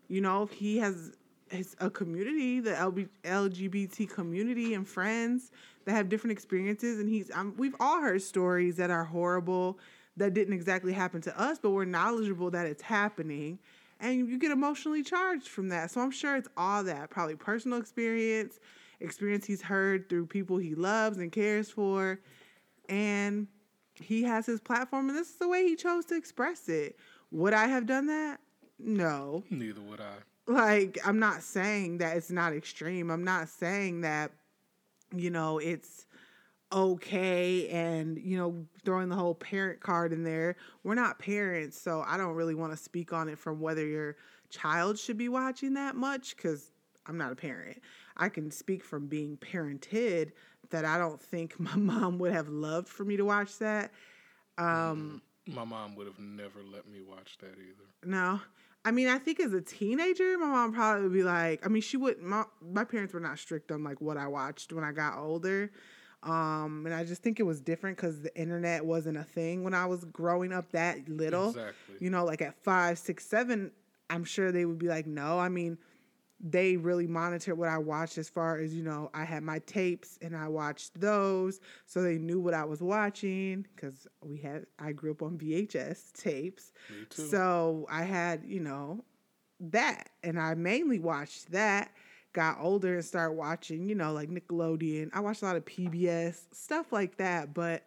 you 0.09 0.21
know, 0.21 0.47
he 0.47 0.79
has 0.79 1.13
it's 1.53 1.77
a 1.81 1.91
community, 1.91 2.61
the 2.61 2.73
LB, 2.73 3.09
LGBT 3.25 4.09
community 4.09 4.75
and 4.75 4.89
friends 4.89 5.51
that 5.85 5.93
have 5.93 6.09
different 6.09 6.33
experiences. 6.33 6.99
And 6.99 7.09
he's, 7.09 7.31
um, 7.33 7.55
we've 7.57 7.75
all 7.79 8.01
heard 8.01 8.23
stories 8.23 8.77
that 8.77 8.91
are 8.91 9.05
horrible 9.05 9.79
that 10.17 10.35
didn't 10.35 10.55
exactly 10.55 10.93
happen 10.93 11.21
to 11.23 11.41
us, 11.41 11.59
but 11.59 11.71
we're 11.71 11.85
knowledgeable 11.85 12.51
that 12.51 12.67
it's 12.67 12.83
happening. 12.83 13.59
And 14.01 14.29
you 14.29 14.39
get 14.39 14.51
emotionally 14.51 15.03
charged 15.03 15.49
from 15.49 15.69
that. 15.69 15.91
So 15.91 16.01
I'm 16.01 16.11
sure 16.11 16.37
it's 16.37 16.49
all 16.57 16.83
that 16.85 17.11
probably 17.11 17.37
personal 17.37 17.79
experience, 17.79 18.59
experience 19.01 19.47
he's 19.47 19.63
heard 19.63 20.09
through 20.09 20.27
people 20.27 20.57
he 20.57 20.75
loves 20.75 21.19
and 21.19 21.31
cares 21.31 21.71
for. 21.71 22.21
And 22.89 23.47
he 23.95 24.25
has 24.25 24.45
his 24.45 24.61
platform, 24.61 25.09
and 25.09 25.17
this 25.17 25.29
is 25.31 25.37
the 25.37 25.49
way 25.49 25.65
he 25.65 25.77
chose 25.77 26.05
to 26.07 26.17
express 26.17 26.69
it. 26.69 26.99
Would 27.31 27.53
I 27.55 27.67
have 27.67 27.87
done 27.87 28.07
that? 28.09 28.41
No. 28.79 29.45
Neither 29.51 29.81
would 29.81 30.01
I. 30.01 30.15
Like, 30.47 30.99
I'm 31.07 31.21
not 31.21 31.43
saying 31.43 31.99
that 31.99 32.17
it's 32.17 32.31
not 32.31 32.53
extreme. 32.53 33.11
I'm 33.11 33.23
not 33.23 33.49
saying 33.49 34.01
that, 34.01 34.33
you 35.15 35.31
know, 35.31 35.59
it's 35.59 36.07
okay 36.73 37.69
and, 37.69 38.19
you 38.19 38.37
know, 38.37 38.67
throwing 38.85 39.09
the 39.09 39.17
whole 39.17 39.35
parent 39.35 39.81
card 39.81 40.13
in 40.13 40.25
there. 40.25 40.57
We're 40.85 40.95
not 40.95 41.19
parents, 41.19 41.81
so 41.81 42.03
I 42.07 42.17
don't 42.17 42.35
really 42.35 42.55
want 42.55 42.73
to 42.73 42.77
speak 42.77 43.13
on 43.13 43.29
it 43.29 43.39
from 43.39 43.61
whether 43.61 43.87
your 43.87 44.17
child 44.51 44.99
should 44.99 45.19
be 45.19 45.29
watching 45.29 45.75
that 45.75 45.95
much 45.97 46.37
because 46.37 46.71
I'm 47.07 47.19
not 47.19 47.33
a 47.33 47.37
parent. 47.37 47.81
I 48.17 48.29
can 48.29 48.51
speak 48.51 48.85
from 48.85 49.07
being 49.07 49.37
parented 49.37 50.33
that 50.71 50.85
I 50.85 50.99
don't 50.99 51.21
think 51.21 51.59
my 51.61 51.77
mom 51.77 52.19
would 52.19 52.33
have 52.33 52.49
loved 52.49 52.89
for 52.89 53.05
me 53.05 53.17
to 53.17 53.25
watch 53.25 53.59
that. 53.59 53.93
Um, 54.59 55.23
My 55.47 55.65
mom 55.65 55.95
would 55.97 56.07
have 56.07 56.19
never 56.19 56.61
let 56.73 56.87
me 56.89 57.01
watch 57.01 57.39
that 57.41 57.53
either. 57.59 57.89
no. 58.05 58.41
I 58.85 58.91
mean, 58.91 59.07
I 59.07 59.19
think 59.19 59.39
as 59.39 59.53
a 59.53 59.61
teenager, 59.61 60.37
my 60.39 60.47
mom 60.47 60.73
probably 60.73 61.05
would 61.05 61.13
be 61.13 61.23
like, 61.23 61.65
I 61.65 61.69
mean, 61.69 61.83
she 61.83 61.97
would, 61.97 62.21
my, 62.21 62.43
my 62.61 62.83
parents 62.83 63.15
were 63.15 63.21
not 63.21 63.39
strict 63.39 63.71
on 63.71 63.85
like 63.85 64.01
what 64.01 64.17
I 64.17 64.27
watched 64.27 64.73
when 64.73 64.83
I 64.83 64.91
got 64.91 65.19
older. 65.19 65.71
Um, 66.23 66.83
and 66.87 66.95
I 66.95 67.05
just 67.05 67.23
think 67.23 67.41
it 67.41 67.43
was 67.43 67.61
different 67.61 67.97
because 67.97 68.23
the 68.23 68.35
internet 68.39 68.85
wasn't 68.85 69.17
a 69.17 69.25
thing 69.25 69.65
when 69.65 69.75
I 69.75 69.87
was 69.87 70.05
growing 70.05 70.53
up 70.53 70.71
that 70.73 71.09
little. 71.09 71.49
Exactly. 71.49 71.97
You 71.99 72.11
know, 72.11 72.25
like 72.25 72.43
at 72.43 72.55
five, 72.63 72.99
six, 72.99 73.27
seven, 73.27 73.73
I'm 74.09 74.25
sure 74.25 74.53
they 74.53 74.65
would 74.65 74.79
be 74.79 74.89
like, 74.89 75.07
no. 75.07 75.39
I 75.39 75.49
mean, 75.49 75.79
they 76.39 76.77
really 76.77 77.07
monitored 77.07 77.57
what 77.57 77.69
I 77.69 77.79
watched 77.79 78.19
as 78.19 78.29
far 78.29 78.59
as, 78.59 78.75
you 78.75 78.83
know, 78.83 79.11
I 79.15 79.25
had 79.25 79.43
my 79.43 79.61
tapes 79.61 80.19
and 80.21 80.37
I 80.37 80.49
watched 80.49 81.01
those. 81.01 81.61
So 81.87 82.03
they 82.03 82.19
knew 82.19 82.41
what 82.41 82.55
I 82.55 82.65
was 82.65 82.81
watching 82.83 83.67
because 83.75 84.07
we 84.25 84.39
had, 84.39 84.67
I 84.79 84.93
grew 84.93 85.13
up 85.13 85.23
on 85.23 85.39
VHS 85.39 86.13
tapes. 86.13 86.73
Me 86.91 87.05
too. 87.09 87.27
So 87.27 87.87
I 87.91 88.03
had, 88.03 88.43
you 88.45 88.61
know, 88.61 89.05
that. 89.61 90.11
And 90.25 90.39
I 90.39 90.55
mainly 90.55 90.99
watched 90.99 91.53
that. 91.53 91.93
Got 92.33 92.59
older 92.61 92.95
and 92.95 93.05
started 93.05 93.35
watching, 93.35 93.89
you 93.89 93.95
know, 93.95 94.13
like 94.13 94.31
Nickelodeon. 94.31 95.11
I 95.13 95.21
watched 95.21 95.43
a 95.43 95.45
lot 95.45 95.57
of 95.57 95.65
PBS, 95.65 96.47
stuff 96.53 96.93
like 96.93 97.17
that. 97.19 97.53
But 97.53 97.85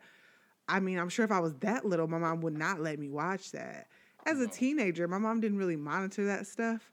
I 0.68 0.80
mean, 0.80 1.00
I'm 1.00 1.10
sure 1.10 1.26
if 1.26 1.32
I 1.32 1.40
was 1.40 1.54
that 1.56 1.86
little, 1.86 2.08
my 2.08 2.18
mom 2.18 2.42
would 2.42 2.58
not 2.58 2.80
let 2.80 3.00
me 3.00 3.10
watch 3.10 3.52
that. 3.52 3.88
As 4.26 4.40
a 4.40 4.48
teenager, 4.48 5.08
my 5.08 5.18
mom 5.18 5.40
didn't 5.40 5.58
really 5.58 5.76
monitor 5.76 6.26
that 6.26 6.48
stuff. 6.48 6.92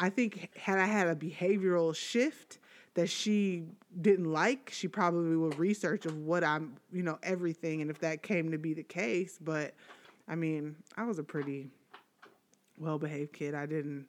I 0.00 0.10
think 0.10 0.56
had 0.56 0.78
I 0.78 0.86
had 0.86 1.08
a 1.08 1.16
behavioral 1.16 1.94
shift 1.94 2.58
that 2.94 3.08
she 3.08 3.64
didn't 4.00 4.32
like, 4.32 4.70
she 4.72 4.88
probably 4.88 5.36
would 5.36 5.58
research 5.58 6.06
of 6.06 6.16
what 6.18 6.42
I'm, 6.42 6.74
you 6.92 7.02
know, 7.02 7.18
everything 7.22 7.80
and 7.80 7.90
if 7.90 8.00
that 8.00 8.22
came 8.22 8.50
to 8.50 8.58
be 8.58 8.74
the 8.74 8.82
case. 8.82 9.38
But 9.40 9.74
I 10.28 10.34
mean, 10.34 10.76
I 10.96 11.04
was 11.04 11.18
a 11.18 11.24
pretty 11.24 11.70
well 12.76 12.98
behaved 12.98 13.32
kid. 13.32 13.54
I 13.54 13.66
didn't 13.66 14.06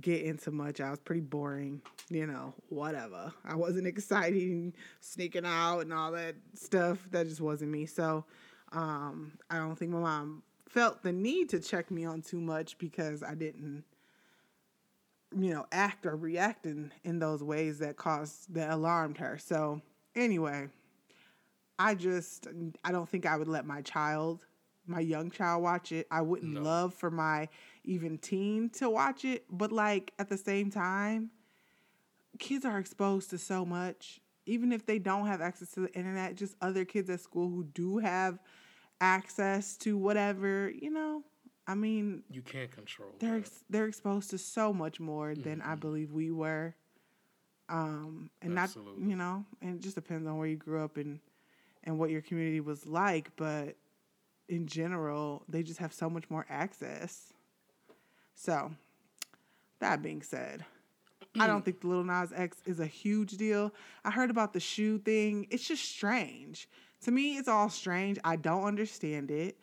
get 0.00 0.22
into 0.22 0.50
much. 0.50 0.80
I 0.80 0.90
was 0.90 0.98
pretty 1.00 1.20
boring, 1.22 1.80
you 2.10 2.26
know, 2.26 2.54
whatever. 2.68 3.32
I 3.44 3.54
wasn't 3.54 3.86
exciting, 3.92 4.74
sneaking 5.00 5.46
out 5.46 5.80
and 5.80 5.92
all 5.92 6.12
that 6.12 6.36
stuff. 6.54 6.98
That 7.10 7.28
just 7.28 7.40
wasn't 7.40 7.70
me. 7.70 7.86
So 7.86 8.24
um, 8.72 9.32
I 9.50 9.56
don't 9.58 9.76
think 9.76 9.92
my 9.92 10.00
mom 10.00 10.42
felt 10.68 11.02
the 11.02 11.12
need 11.12 11.48
to 11.50 11.60
check 11.60 11.90
me 11.90 12.04
on 12.04 12.22
too 12.22 12.40
much 12.40 12.76
because 12.78 13.22
I 13.22 13.34
didn't, 13.34 13.84
you 15.36 15.50
know, 15.50 15.66
act 15.72 16.06
or 16.06 16.16
react 16.16 16.66
in, 16.66 16.92
in 17.04 17.18
those 17.18 17.42
ways 17.42 17.78
that 17.78 17.96
caused, 17.96 18.52
that 18.54 18.70
alarmed 18.70 19.18
her. 19.18 19.38
So 19.38 19.80
anyway, 20.14 20.68
I 21.78 21.94
just, 21.94 22.46
I 22.84 22.92
don't 22.92 23.08
think 23.08 23.26
I 23.26 23.36
would 23.36 23.48
let 23.48 23.66
my 23.66 23.82
child, 23.82 24.44
my 24.86 25.00
young 25.00 25.30
child 25.30 25.62
watch 25.62 25.92
it. 25.92 26.06
I 26.10 26.22
wouldn't 26.22 26.54
No. 26.54 26.62
love 26.62 26.94
for 26.94 27.10
my 27.10 27.48
even 27.86 28.18
teen 28.18 28.68
to 28.70 28.90
watch 28.90 29.24
it, 29.24 29.44
but 29.50 29.72
like 29.72 30.12
at 30.18 30.28
the 30.28 30.36
same 30.36 30.70
time, 30.70 31.30
kids 32.38 32.64
are 32.64 32.78
exposed 32.78 33.30
to 33.30 33.38
so 33.38 33.64
much. 33.64 34.20
Even 34.44 34.70
if 34.72 34.86
they 34.86 34.98
don't 34.98 35.26
have 35.26 35.40
access 35.40 35.70
to 35.72 35.80
the 35.80 35.92
internet, 35.94 36.36
just 36.36 36.54
other 36.60 36.84
kids 36.84 37.10
at 37.10 37.20
school 37.20 37.48
who 37.48 37.64
do 37.64 37.98
have 37.98 38.38
access 39.00 39.76
to 39.78 39.96
whatever, 39.96 40.70
you 40.70 40.90
know. 40.90 41.22
I 41.66 41.74
mean, 41.74 42.22
you 42.30 42.42
can't 42.42 42.70
control 42.70 43.10
they're 43.18 43.38
ex- 43.38 43.64
they're 43.68 43.86
exposed 43.86 44.30
to 44.30 44.38
so 44.38 44.72
much 44.72 45.00
more 45.00 45.34
than 45.34 45.60
I 45.62 45.74
Mhm. 45.74 45.80
believe 45.80 46.12
we 46.12 46.30
were. 46.30 46.74
Um, 47.68 48.30
and 48.40 48.54
not 48.54 48.70
you 49.00 49.16
know, 49.16 49.44
and 49.60 49.76
it 49.76 49.82
just 49.82 49.96
depends 49.96 50.28
on 50.28 50.38
where 50.38 50.46
you 50.46 50.56
grew 50.56 50.80
up 50.84 50.96
and 50.96 51.18
and 51.82 51.98
what 51.98 52.10
your 52.10 52.20
community 52.22 52.60
was 52.60 52.86
like, 52.86 53.34
but 53.36 53.76
in 54.48 54.66
general, 54.68 55.44
they 55.48 55.62
just 55.64 55.80
have 55.80 55.92
so 55.92 56.08
much 56.08 56.30
more 56.30 56.46
access. 56.48 57.32
So, 58.36 58.70
that 59.80 60.02
being 60.02 60.22
said, 60.22 60.64
I 61.40 61.46
don't 61.46 61.62
mm. 61.62 61.64
think 61.64 61.80
the 61.80 61.88
Little 61.88 62.04
Nas 62.04 62.32
X 62.34 62.58
is 62.66 62.80
a 62.80 62.86
huge 62.86 63.32
deal. 63.32 63.72
I 64.04 64.10
heard 64.10 64.30
about 64.30 64.52
the 64.52 64.60
shoe 64.60 64.98
thing. 64.98 65.46
It's 65.50 65.66
just 65.66 65.84
strange. 65.84 66.68
To 67.02 67.10
me, 67.10 67.38
it's 67.38 67.48
all 67.48 67.70
strange. 67.70 68.18
I 68.24 68.36
don't 68.36 68.64
understand 68.64 69.30
it. 69.30 69.58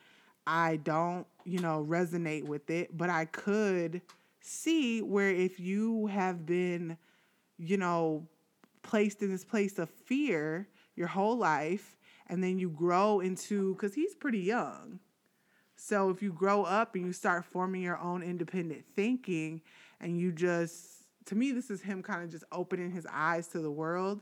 I 0.45 0.77
don't, 0.77 1.25
you 1.45 1.59
know, 1.59 1.85
resonate 1.87 2.45
with 2.45 2.69
it, 2.69 2.97
but 2.97 3.09
I 3.09 3.25
could 3.25 4.01
see 4.41 5.01
where 5.01 5.29
if 5.29 5.59
you 5.59 6.07
have 6.07 6.45
been, 6.45 6.97
you 7.57 7.77
know, 7.77 8.27
placed 8.81 9.21
in 9.21 9.31
this 9.31 9.45
place 9.45 9.79
of 9.79 9.89
fear 9.89 10.67
your 10.95 11.07
whole 11.07 11.37
life 11.37 11.95
and 12.27 12.43
then 12.43 12.59
you 12.59 12.69
grow 12.69 13.19
into 13.19 13.75
cuz 13.75 13.93
he's 13.93 14.15
pretty 14.15 14.39
young. 14.39 14.99
So 15.85 16.09
if 16.09 16.23
you 16.23 16.31
grow 16.31 16.63
up 16.63 16.95
and 16.95 17.05
you 17.05 17.11
start 17.11 17.43
forming 17.43 17.81
your 17.81 17.99
own 17.99 18.23
independent 18.23 18.85
thinking 18.95 19.59
and 19.99 20.17
you 20.17 20.31
just 20.31 20.87
to 21.25 21.35
me 21.35 21.51
this 21.51 21.69
is 21.69 21.81
him 21.81 22.01
kind 22.01 22.23
of 22.23 22.31
just 22.31 22.45
opening 22.53 22.89
his 22.89 23.05
eyes 23.11 23.47
to 23.47 23.59
the 23.59 23.69
world 23.69 24.21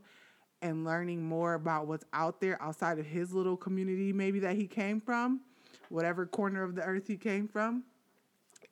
and 0.63 0.83
learning 0.83 1.21
more 1.21 1.53
about 1.53 1.85
what's 1.85 2.03
out 2.13 2.41
there 2.41 2.59
outside 2.63 2.97
of 2.97 3.05
his 3.05 3.31
little 3.31 3.55
community 3.55 4.11
maybe 4.11 4.39
that 4.39 4.55
he 4.55 4.65
came 4.65 4.99
from, 4.99 5.41
whatever 5.89 6.25
corner 6.25 6.63
of 6.63 6.73
the 6.73 6.81
earth 6.81 7.07
he 7.07 7.15
came 7.15 7.47
from, 7.47 7.83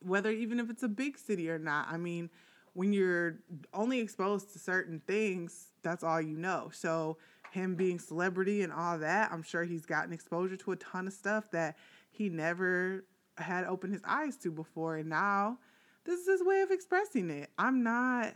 whether 0.04 0.32
even 0.32 0.60
if 0.60 0.72
it's 0.72 0.82
a 0.82 0.88
big 0.88 1.16
city 1.16 1.48
or 1.48 1.60
not. 1.60 1.88
I 1.92 1.98
mean, 1.98 2.28
when 2.74 2.92
you're 2.92 3.38
only 3.72 4.00
exposed 4.00 4.52
to 4.54 4.60
certain 4.60 5.00
things, 5.06 5.68
that's 5.84 6.04
all 6.04 6.20
you 6.20 6.38
know. 6.38 6.72
So 6.74 7.18
him 7.52 7.76
being 7.76 8.00
celebrity 8.00 8.64
and 8.64 8.74
all 8.74 8.98
that, 8.98 9.32
I'm 9.32 9.44
sure 9.44 9.64
he's 9.64 9.86
gotten 9.86 10.12
exposure 10.12 10.58
to 10.58 10.72
a 10.72 10.76
ton 10.76 11.06
of 11.06 11.14
stuff 11.14 11.52
that 11.52 11.78
he 12.20 12.30
never 12.30 13.06
had 13.40 13.64
opened 13.66 13.94
his 13.94 14.04
eyes 14.06 14.38
to 14.38 14.52
before 14.52 14.98
and 14.98 15.10
now 15.10 15.58
this 16.06 16.20
is 16.20 16.28
his 16.28 16.44
way 16.44 16.62
of 16.62 16.72
expressing 16.72 17.30
it. 17.32 17.50
I'm 17.58 17.84
not 17.84 18.34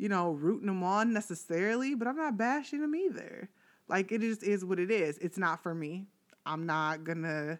you 0.00 0.08
know, 0.08 0.32
rooting 0.32 0.68
him 0.68 0.82
on 0.82 1.12
necessarily, 1.12 1.94
but 1.94 2.08
I'm 2.08 2.16
not 2.16 2.38
bashing 2.38 2.82
him 2.82 2.94
either. 2.94 3.50
Like 3.86 4.10
it 4.10 4.22
just 4.22 4.42
is 4.42 4.64
what 4.64 4.80
it 4.80 4.90
is. 4.90 5.18
It's 5.18 5.36
not 5.36 5.62
for 5.62 5.74
me. 5.74 6.06
I'm 6.46 6.64
not 6.64 7.04
gonna, 7.04 7.58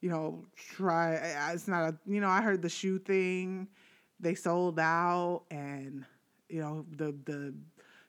you 0.00 0.08
know, 0.08 0.44
try. 0.56 1.14
It's 1.52 1.66
not 1.66 1.88
a, 1.88 1.96
you 2.06 2.20
know. 2.20 2.28
I 2.28 2.42
heard 2.42 2.62
the 2.62 2.68
shoe 2.68 3.00
thing. 3.00 3.66
They 4.20 4.36
sold 4.36 4.78
out, 4.78 5.42
and 5.50 6.04
you 6.48 6.60
know 6.60 6.86
the 6.96 7.12
the 7.24 7.54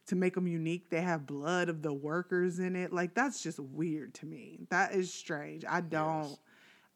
to 0.07 0.15
make 0.15 0.35
them 0.35 0.47
unique, 0.47 0.91
they 0.91 1.01
have 1.01 1.25
blood 1.25 1.67
of 1.67 1.81
the 1.81 1.93
workers 1.93 2.59
in 2.59 2.75
it. 2.75 2.93
Like 2.93 3.15
that's 3.15 3.41
just 3.41 3.59
weird 3.59 4.13
to 4.15 4.27
me. 4.27 4.59
That 4.69 4.93
is 4.93 5.11
strange. 5.11 5.65
I 5.67 5.81
don't. 5.81 6.29
Yes. 6.29 6.37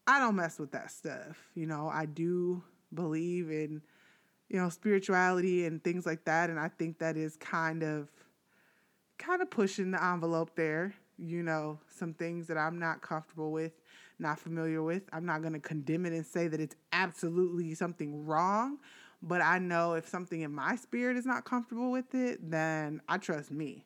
I 0.08 0.20
don't 0.20 0.36
mess 0.36 0.60
with 0.60 0.72
that 0.72 0.92
stuff. 0.92 1.38
You 1.56 1.66
know, 1.66 1.90
I 1.92 2.06
do 2.06 2.64
believe 2.94 3.50
in 3.50 3.82
you 4.50 4.60
know 4.60 4.70
spirituality 4.70 5.66
and 5.66 5.84
things 5.84 6.06
like 6.06 6.24
that 6.26 6.50
and 6.50 6.60
i 6.60 6.68
think 6.68 7.00
that 7.00 7.18
is 7.18 7.36
kind 7.38 7.84
of 7.84 8.10
kind 9.18 9.42
of 9.42 9.50
pushing 9.50 9.92
the 9.92 10.04
envelope 10.04 10.56
there 10.56 10.94
you 11.18 11.42
know 11.42 11.80
some 11.90 12.14
things 12.14 12.48
that 12.48 12.58
i'm 12.58 12.78
not 12.78 13.02
comfortable 13.02 13.52
with 13.52 13.72
not 14.20 14.40
familiar 14.40 14.84
with 14.84 15.04
i'm 15.14 15.26
not 15.26 15.42
going 15.42 15.54
to 15.54 15.60
condemn 15.60 16.06
it 16.06 16.14
and 16.14 16.26
say 16.26 16.48
that 16.48 16.60
it's 16.60 16.76
absolutely 16.94 17.74
something 17.74 18.26
wrong 18.26 18.78
but 19.22 19.42
i 19.42 19.58
know 19.58 19.94
if 19.94 20.08
something 20.08 20.42
in 20.42 20.54
my 20.54 20.76
spirit 20.76 21.18
is 21.18 21.26
not 21.26 21.44
comfortable 21.44 21.92
with 21.92 22.14
it 22.14 22.40
then 22.50 23.02
i 23.10 23.18
trust 23.18 23.52
me 23.52 23.86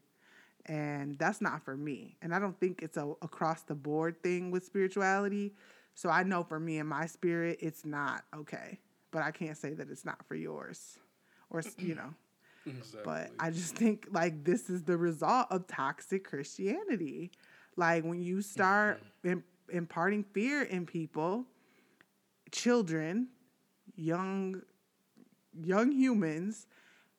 and 0.65 1.17
that's 1.17 1.41
not 1.41 1.63
for 1.63 1.77
me 1.77 2.17
and 2.21 2.33
i 2.33 2.39
don't 2.39 2.59
think 2.59 2.81
it's 2.81 2.97
a 2.97 3.13
across 3.21 3.61
the 3.61 3.75
board 3.75 4.21
thing 4.21 4.51
with 4.51 4.65
spirituality 4.65 5.53
so 5.96 6.10
i 6.10 6.24
know 6.24 6.43
for 6.43 6.60
me 6.60 6.77
and 6.77 6.89
my 6.89 7.05
spirit 7.05 7.58
it's 7.62 7.86
not 7.86 8.24
okay 8.36 8.79
but 9.12 9.24
I 9.24 9.31
can't 9.31 9.58
say 9.58 9.74
that 9.74 9.89
it's 9.89 10.05
not 10.05 10.25
for 10.25 10.36
yours, 10.36 11.00
or 11.50 11.62
you 11.77 11.96
know. 11.96 12.13
Exactly. 12.65 13.01
But 13.05 13.31
I 13.39 13.50
just 13.51 13.75
think 13.75 14.08
like 14.12 14.43
this 14.43 14.69
is 14.69 14.84
the 14.84 14.98
result 14.98 15.48
of 15.50 15.65
toxic 15.65 16.25
Christianity. 16.25 17.31
Like 17.77 18.03
when 18.03 18.22
you 18.22 18.41
start 18.41 18.98
mm-hmm. 18.98 19.31
im- 19.31 19.43
imparting 19.69 20.24
fear 20.24 20.63
in 20.63 20.86
people, 20.86 21.46
children, 22.51 23.29
young 23.96 24.62
young 25.63 25.91
humans, 25.91 26.67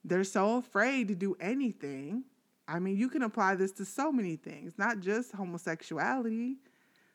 they're 0.04 0.22
so 0.22 0.58
afraid 0.58 1.08
to 1.08 1.14
do 1.16 1.36
anything. 1.40 2.24
I 2.68 2.78
mean, 2.78 2.96
you 2.96 3.08
can 3.08 3.22
apply 3.22 3.54
this 3.56 3.72
to 3.72 3.84
so 3.86 4.12
many 4.12 4.36
things, 4.36 4.74
not 4.76 5.00
just 5.00 5.32
homosexuality. 5.32 6.58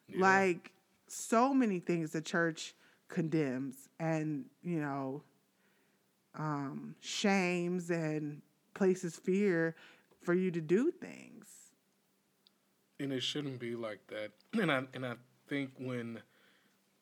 Yeah. 0.09 0.19
Like 0.19 0.71
so 1.07 1.53
many 1.53 1.79
things 1.79 2.11
the 2.11 2.21
church 2.21 2.75
condemns 3.09 3.89
and, 3.99 4.45
you 4.63 4.79
know, 4.79 5.23
um, 6.35 6.95
shames 6.99 7.89
and 7.89 8.41
places 8.73 9.15
fear 9.17 9.75
for 10.23 10.33
you 10.33 10.51
to 10.51 10.61
do 10.61 10.91
things. 10.91 11.47
and 12.99 13.11
it 13.11 13.23
shouldn't 13.23 13.59
be 13.59 13.75
like 13.75 13.99
that. 14.07 14.31
And 14.59 14.71
I 14.71 14.83
and 14.93 15.05
I 15.05 15.15
think 15.47 15.71
when 15.77 16.21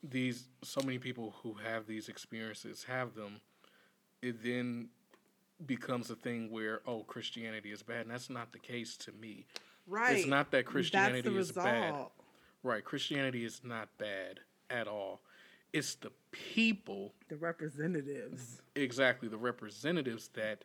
these 0.03 0.47
so 0.63 0.81
many 0.81 0.97
people 0.99 1.35
who 1.43 1.53
have 1.55 1.85
these 1.87 2.09
experiences 2.09 2.83
have 2.85 3.15
them, 3.15 3.41
it 4.21 4.43
then 4.43 4.89
becomes 5.65 6.09
a 6.09 6.15
thing 6.15 6.49
where 6.51 6.81
oh 6.87 7.03
Christianity 7.03 7.71
is 7.71 7.83
bad, 7.83 8.01
and 8.01 8.11
that's 8.11 8.29
not 8.29 8.51
the 8.53 8.59
case 8.59 8.97
to 8.97 9.11
me. 9.13 9.45
Right. 9.87 10.17
It's 10.17 10.27
not 10.27 10.51
that 10.51 10.65
Christianity 10.65 11.35
is 11.37 11.51
bad. 11.51 11.93
Right, 12.63 12.83
Christianity 12.83 13.43
is 13.43 13.61
not 13.63 13.89
bad 13.97 14.39
at 14.69 14.87
all. 14.87 15.21
It's 15.73 15.95
the 15.95 16.11
people 16.31 17.13
The 17.29 17.35
representatives. 17.35 18.61
exactly 18.75 19.27
the 19.27 19.37
representatives 19.37 20.29
that 20.35 20.63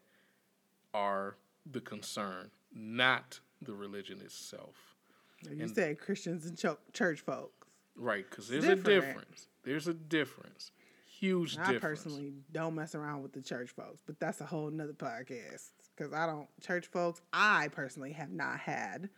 are 0.95 1.37
the 1.71 1.81
concern, 1.81 2.51
not 2.73 3.41
the 3.63 3.75
religion 3.75 4.21
itself. 4.21 4.95
You 5.43 5.63
And- 5.63 5.75
said 5.75 5.99
Christians 5.99 6.47
and 6.47 6.57
cho- 6.57 6.79
church 6.93 7.21
folks. 7.21 7.55
Right, 7.97 8.29
because 8.29 8.49
there's 8.49 8.65
different. 8.65 8.87
a 8.87 8.91
difference. 9.07 9.49
There's 9.65 9.89
a 9.89 9.95
difference. 9.95 10.71
Huge 11.07 11.57
I 11.59 11.73
difference. 11.73 11.81
personally 12.05 12.35
don't 12.53 12.77
mess 12.77 12.95
around 12.95 13.23
with 13.23 13.33
the 13.33 13.43
church 13.43 13.71
folks, 13.71 14.01
but 14.07 14.21
that's 14.21 14.41
a 14.41 14.47
whole 14.47 14.71
nother 14.71 14.93
podcast. 14.93 15.73
Because 15.97 16.13
I 16.13 16.27
don't 16.27 16.49
church 16.61 16.87
folks. 16.87 17.21
I 17.33 17.69
personally 17.69 18.13
have 18.13 18.31
not 18.31 18.61
had 18.61 19.11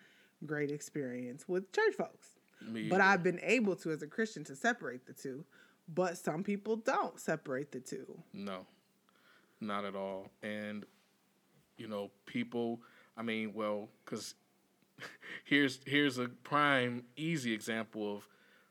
great 0.47 0.71
experience 0.71 1.47
with 1.47 1.71
church 1.73 1.95
folks, 1.95 2.39
Me 2.67 2.89
but 2.89 3.01
either. 3.01 3.05
I've 3.05 3.23
been 3.23 3.41
able 3.43 3.77
to, 3.77 3.91
as 3.91 4.03
a 4.03 4.07
Christian, 4.07 4.45
to 4.45 4.57
separate 4.57 5.07
the 5.07 5.13
two. 5.13 5.45
But 5.93 6.19
some 6.19 6.45
people 6.45 6.77
don't 6.77 7.19
separate 7.19 7.73
the 7.73 7.81
two. 7.81 8.23
No, 8.33 8.67
not 9.61 9.85
at 9.85 9.97
all. 9.97 10.31
And, 10.43 10.87
you 11.77 11.89
know, 11.89 12.11
people, 12.27 12.81
I 13.17 13.23
mean, 13.23 13.53
well, 13.55 13.89
because 14.05 14.35
here's, 15.45 15.81
here's 15.85 16.19
a 16.19 16.29
prime, 16.29 17.05
easy 17.17 17.53
example 17.53 18.17
of 18.19 18.29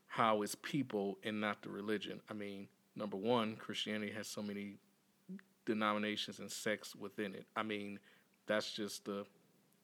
how 0.07 0.41
it's 0.41 0.55
people 0.55 1.17
and 1.23 1.41
not 1.41 1.61
the 1.61 1.69
religion. 1.69 2.21
I 2.29 2.33
mean, 2.33 2.67
number 2.95 3.17
one, 3.17 3.55
Christianity 3.57 4.13
has 4.13 4.27
so 4.27 4.41
many 4.41 4.77
denominations 5.65 6.39
and 6.39 6.49
sects 6.49 6.95
within 6.95 7.35
it. 7.35 7.45
I 7.55 7.63
mean, 7.63 7.99
that's 8.47 8.71
just 8.71 9.05
the 9.05 9.25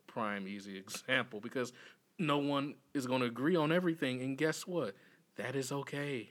prime, 0.08 0.48
easy 0.48 0.78
example 0.86 1.40
because 1.40 1.74
no 2.18 2.38
one 2.38 2.76
is 2.94 3.08
going 3.08 3.22
to 3.22 3.28
agree 3.28 3.56
on 3.56 3.72
everything. 3.72 4.22
And 4.22 4.38
guess 4.38 4.66
what? 4.66 4.96
That 5.36 5.56
is 5.56 5.72
okay. 5.72 6.30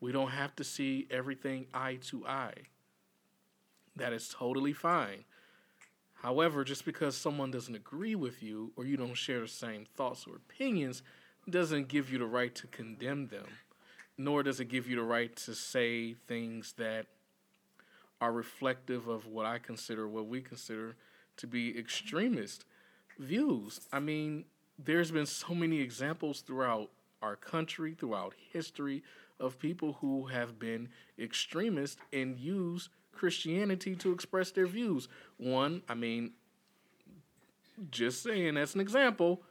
We 0.00 0.12
don't 0.12 0.30
have 0.30 0.54
to 0.56 0.64
see 0.64 1.06
everything 1.10 1.66
eye 1.74 1.98
to 2.08 2.26
eye. 2.26 2.54
That 3.96 4.12
is 4.12 4.28
totally 4.28 4.72
fine. 4.72 5.24
However, 6.22 6.64
just 6.64 6.84
because 6.84 7.16
someone 7.16 7.50
doesn't 7.50 7.74
agree 7.74 8.14
with 8.14 8.42
you 8.42 8.72
or 8.76 8.84
you 8.84 8.96
don't 8.96 9.14
share 9.14 9.40
the 9.40 9.48
same 9.48 9.86
thoughts 9.96 10.26
or 10.26 10.36
opinions 10.36 11.02
doesn't 11.48 11.88
give 11.88 12.10
you 12.10 12.18
the 12.18 12.26
right 12.26 12.54
to 12.56 12.66
condemn 12.66 13.28
them, 13.28 13.46
nor 14.18 14.42
does 14.42 14.60
it 14.60 14.66
give 14.66 14.88
you 14.88 14.96
the 14.96 15.02
right 15.02 15.34
to 15.36 15.54
say 15.54 16.14
things 16.14 16.74
that 16.78 17.06
are 18.20 18.32
reflective 18.32 19.08
of 19.08 19.26
what 19.26 19.46
I 19.46 19.58
consider, 19.58 20.08
what 20.08 20.26
we 20.26 20.40
consider 20.40 20.96
to 21.36 21.46
be 21.46 21.78
extremist 21.78 22.64
views. 23.18 23.80
I 23.92 24.00
mean, 24.00 24.46
there's 24.78 25.10
been 25.10 25.26
so 25.26 25.54
many 25.54 25.80
examples 25.80 26.40
throughout 26.40 26.90
our 27.22 27.36
country, 27.36 27.94
throughout 27.98 28.34
history, 28.52 29.02
of 29.38 29.58
people 29.58 29.98
who 30.00 30.26
have 30.26 30.58
been 30.58 30.88
extremists 31.18 31.96
and 32.12 32.38
use 32.38 32.88
Christianity 33.12 33.94
to 33.96 34.12
express 34.12 34.50
their 34.50 34.66
views. 34.66 35.08
One, 35.38 35.82
I 35.88 35.94
mean, 35.94 36.32
just 37.90 38.22
saying, 38.22 38.56
as 38.56 38.74
an 38.74 38.80
example, 38.80 39.42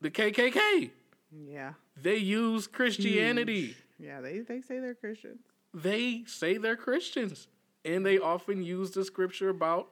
the 0.00 0.10
KKK. 0.10 0.90
Yeah. 1.32 1.72
They 2.00 2.16
use 2.16 2.66
Christianity. 2.66 3.66
Huge. 3.66 3.76
Yeah, 3.98 4.20
they, 4.20 4.40
they 4.40 4.60
say 4.60 4.78
they're 4.78 4.94
Christians. 4.94 5.40
They 5.72 6.24
say 6.26 6.58
they're 6.58 6.76
Christians. 6.76 7.48
And 7.84 8.04
they 8.04 8.18
often 8.18 8.62
use 8.62 8.90
the 8.90 9.04
scripture 9.04 9.48
about 9.48 9.88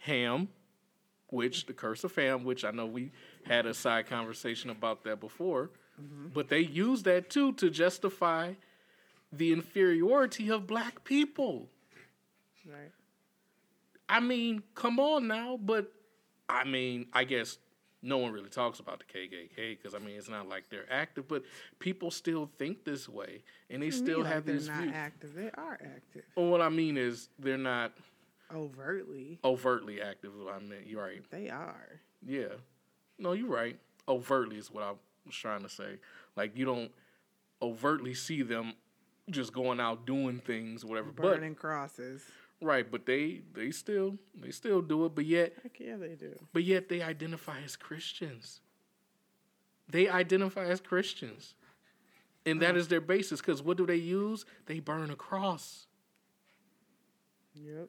Ham, 0.00 0.48
which 1.34 1.66
the 1.66 1.72
curse 1.72 2.04
of 2.04 2.14
Ham, 2.14 2.44
which 2.44 2.64
I 2.64 2.70
know 2.70 2.86
we 2.86 3.10
had 3.44 3.66
a 3.66 3.74
side 3.74 4.06
conversation 4.06 4.70
about 4.70 5.04
that 5.04 5.20
before. 5.20 5.70
Mm-hmm. 6.00 6.28
But 6.32 6.48
they 6.48 6.60
use 6.60 7.02
that 7.02 7.28
too 7.28 7.52
to 7.54 7.70
justify 7.70 8.54
the 9.32 9.52
inferiority 9.52 10.48
of 10.50 10.66
black 10.66 11.04
people. 11.04 11.68
Right. 12.66 12.92
I 14.08 14.20
mean, 14.20 14.62
come 14.74 15.00
on 15.00 15.26
now, 15.26 15.58
but 15.60 15.92
I 16.48 16.64
mean, 16.64 17.06
I 17.12 17.24
guess 17.24 17.58
no 18.02 18.18
one 18.18 18.32
really 18.32 18.50
talks 18.50 18.78
about 18.80 19.00
the 19.00 19.18
KKK 19.18 19.76
because 19.76 19.94
I 19.94 19.98
mean, 19.98 20.16
it's 20.16 20.28
not 20.28 20.48
like 20.48 20.68
they're 20.70 20.90
active, 20.90 21.26
but 21.26 21.42
people 21.78 22.10
still 22.10 22.50
think 22.58 22.84
this 22.84 23.08
way, 23.08 23.42
and 23.70 23.82
they 23.82 23.90
still 23.90 24.22
have 24.22 24.24
like 24.24 24.34
have 24.34 24.46
they're 24.46 24.54
these 24.56 24.68
not 24.68 24.82
views. 24.82 24.92
active. 24.94 25.34
They 25.34 25.50
are 25.54 25.78
active. 25.82 26.22
Well, 26.36 26.46
what 26.46 26.60
I 26.60 26.68
mean 26.68 26.96
is 26.96 27.28
they're 27.38 27.56
not 27.58 27.92
Overtly. 28.52 29.38
overtly 29.44 30.00
active. 30.02 30.32
I 30.48 30.58
mean, 30.58 30.80
you're 30.86 31.02
right. 31.02 31.22
They 31.30 31.48
are. 31.48 32.00
Yeah, 32.26 32.54
no, 33.18 33.32
you're 33.32 33.48
right. 33.48 33.78
Overtly 34.08 34.56
is 34.56 34.70
what 34.70 34.82
I 34.82 34.92
was 35.26 35.34
trying 35.34 35.62
to 35.62 35.68
say. 35.68 35.98
Like 36.36 36.56
you 36.56 36.64
don't 36.64 36.90
overtly 37.62 38.14
see 38.14 38.42
them 38.42 38.74
just 39.30 39.52
going 39.52 39.80
out 39.80 40.06
doing 40.06 40.40
things, 40.40 40.84
whatever. 40.84 41.10
Burning 41.10 41.54
crosses. 41.54 42.22
But 42.60 42.66
right, 42.66 42.90
but 42.90 43.06
they 43.06 43.40
they 43.54 43.70
still 43.70 44.18
they 44.38 44.50
still 44.50 44.82
do 44.82 45.06
it. 45.06 45.14
But 45.14 45.24
yet 45.24 45.54
Heck 45.62 45.80
yeah, 45.80 45.96
they 45.96 46.14
do. 46.14 46.38
But 46.52 46.64
yet 46.64 46.88
they 46.88 47.02
identify 47.02 47.60
as 47.64 47.76
Christians. 47.76 48.60
They 49.88 50.08
identify 50.08 50.66
as 50.66 50.80
Christians. 50.80 51.54
And 52.46 52.60
that 52.60 52.74
mm. 52.74 52.78
is 52.78 52.88
their 52.88 53.00
basis 53.00 53.40
because 53.40 53.62
what 53.62 53.76
do 53.76 53.86
they 53.86 53.96
use? 53.96 54.44
They 54.66 54.80
burn 54.80 55.10
a 55.10 55.16
cross. 55.16 55.86
Yep. 57.54 57.88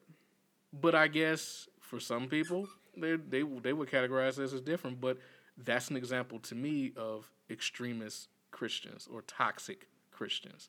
But 0.80 0.94
I 0.94 1.08
guess 1.08 1.68
for 1.80 2.00
some 2.00 2.28
people, 2.28 2.68
they 2.96 3.16
they 3.16 3.42
they 3.42 3.72
would 3.72 3.88
categorize 3.88 4.36
this 4.36 4.52
as 4.52 4.60
different. 4.60 5.00
But 5.00 5.18
that's 5.56 5.90
an 5.90 5.96
example 5.96 6.38
to 6.40 6.54
me 6.54 6.92
of 6.96 7.30
extremist 7.50 8.28
Christians 8.50 9.08
or 9.12 9.22
toxic 9.22 9.88
Christians, 10.10 10.68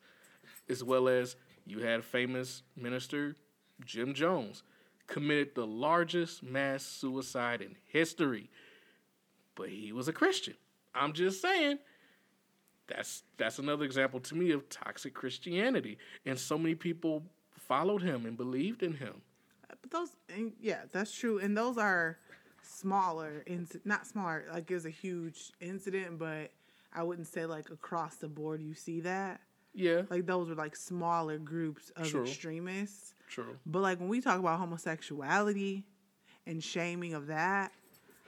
as 0.70 0.84
well 0.84 1.08
as 1.08 1.36
you 1.65 1.80
had 1.80 2.04
famous 2.04 2.63
minister 2.76 3.36
Jim 3.86 4.13
Jones 4.13 4.63
committed 5.08 5.56
the 5.56 5.65
largest 5.65 6.43
mass 6.43 6.84
suicide 6.84 7.62
in 7.62 7.76
history, 7.88 8.50
but 9.56 9.70
he 9.70 9.91
was 9.91 10.08
a 10.08 10.13
Christian. 10.13 10.56
I'm 10.93 11.13
just 11.13 11.41
saying. 11.41 11.80
That's 12.88 13.24
that's 13.38 13.60
another 13.60 13.84
example 13.84 14.22
to 14.22 14.36
me 14.36 14.52
of 14.52 14.70
toxic 14.70 15.13
Christianity, 15.13 15.98
and 16.26 16.39
so 16.39 16.58
many 16.58 16.74
people 16.76 17.24
followed 17.67 18.02
him 18.02 18.26
and 18.26 18.38
believed 18.38 18.82
in 18.82 18.93
him. 18.93 19.22
But 19.89 20.00
those, 20.00 20.10
and 20.34 20.54
yeah, 20.60 20.82
that's 20.91 21.12
true. 21.13 21.39
And 21.39 21.56
those 21.58 21.78
are 21.78 22.17
smaller, 22.62 23.43
inc- 23.47 23.80
not 23.86 24.06
smaller, 24.08 24.45
like 24.52 24.69
it 24.69 24.73
was 24.73 24.86
a 24.86 24.89
huge 24.91 25.52
incident, 25.62 26.19
but 26.19 26.52
I 26.93 27.04
wouldn't 27.04 27.28
say 27.28 27.45
like 27.45 27.69
across 27.69 28.15
the 28.15 28.28
board 28.28 28.62
you 28.62 28.73
see 28.73 29.02
that. 29.02 29.41
Yeah, 29.73 30.04
Like 30.10 30.26
those 30.26 30.50
were 30.50 30.56
like 30.56 30.76
smaller 30.76 31.38
groups 31.38 31.91
of 31.95 32.08
True. 32.08 32.23
extremists. 32.23 33.13
true. 33.30 33.58
But 33.65 33.82
like 33.84 34.00
when 34.00 34.10
we 34.10 34.21
talk 34.21 34.39
about 34.39 34.58
homosexuality 34.60 35.84
and 36.47 36.63
shaming 36.63 37.13
of 37.13 37.28
that, 37.28 37.71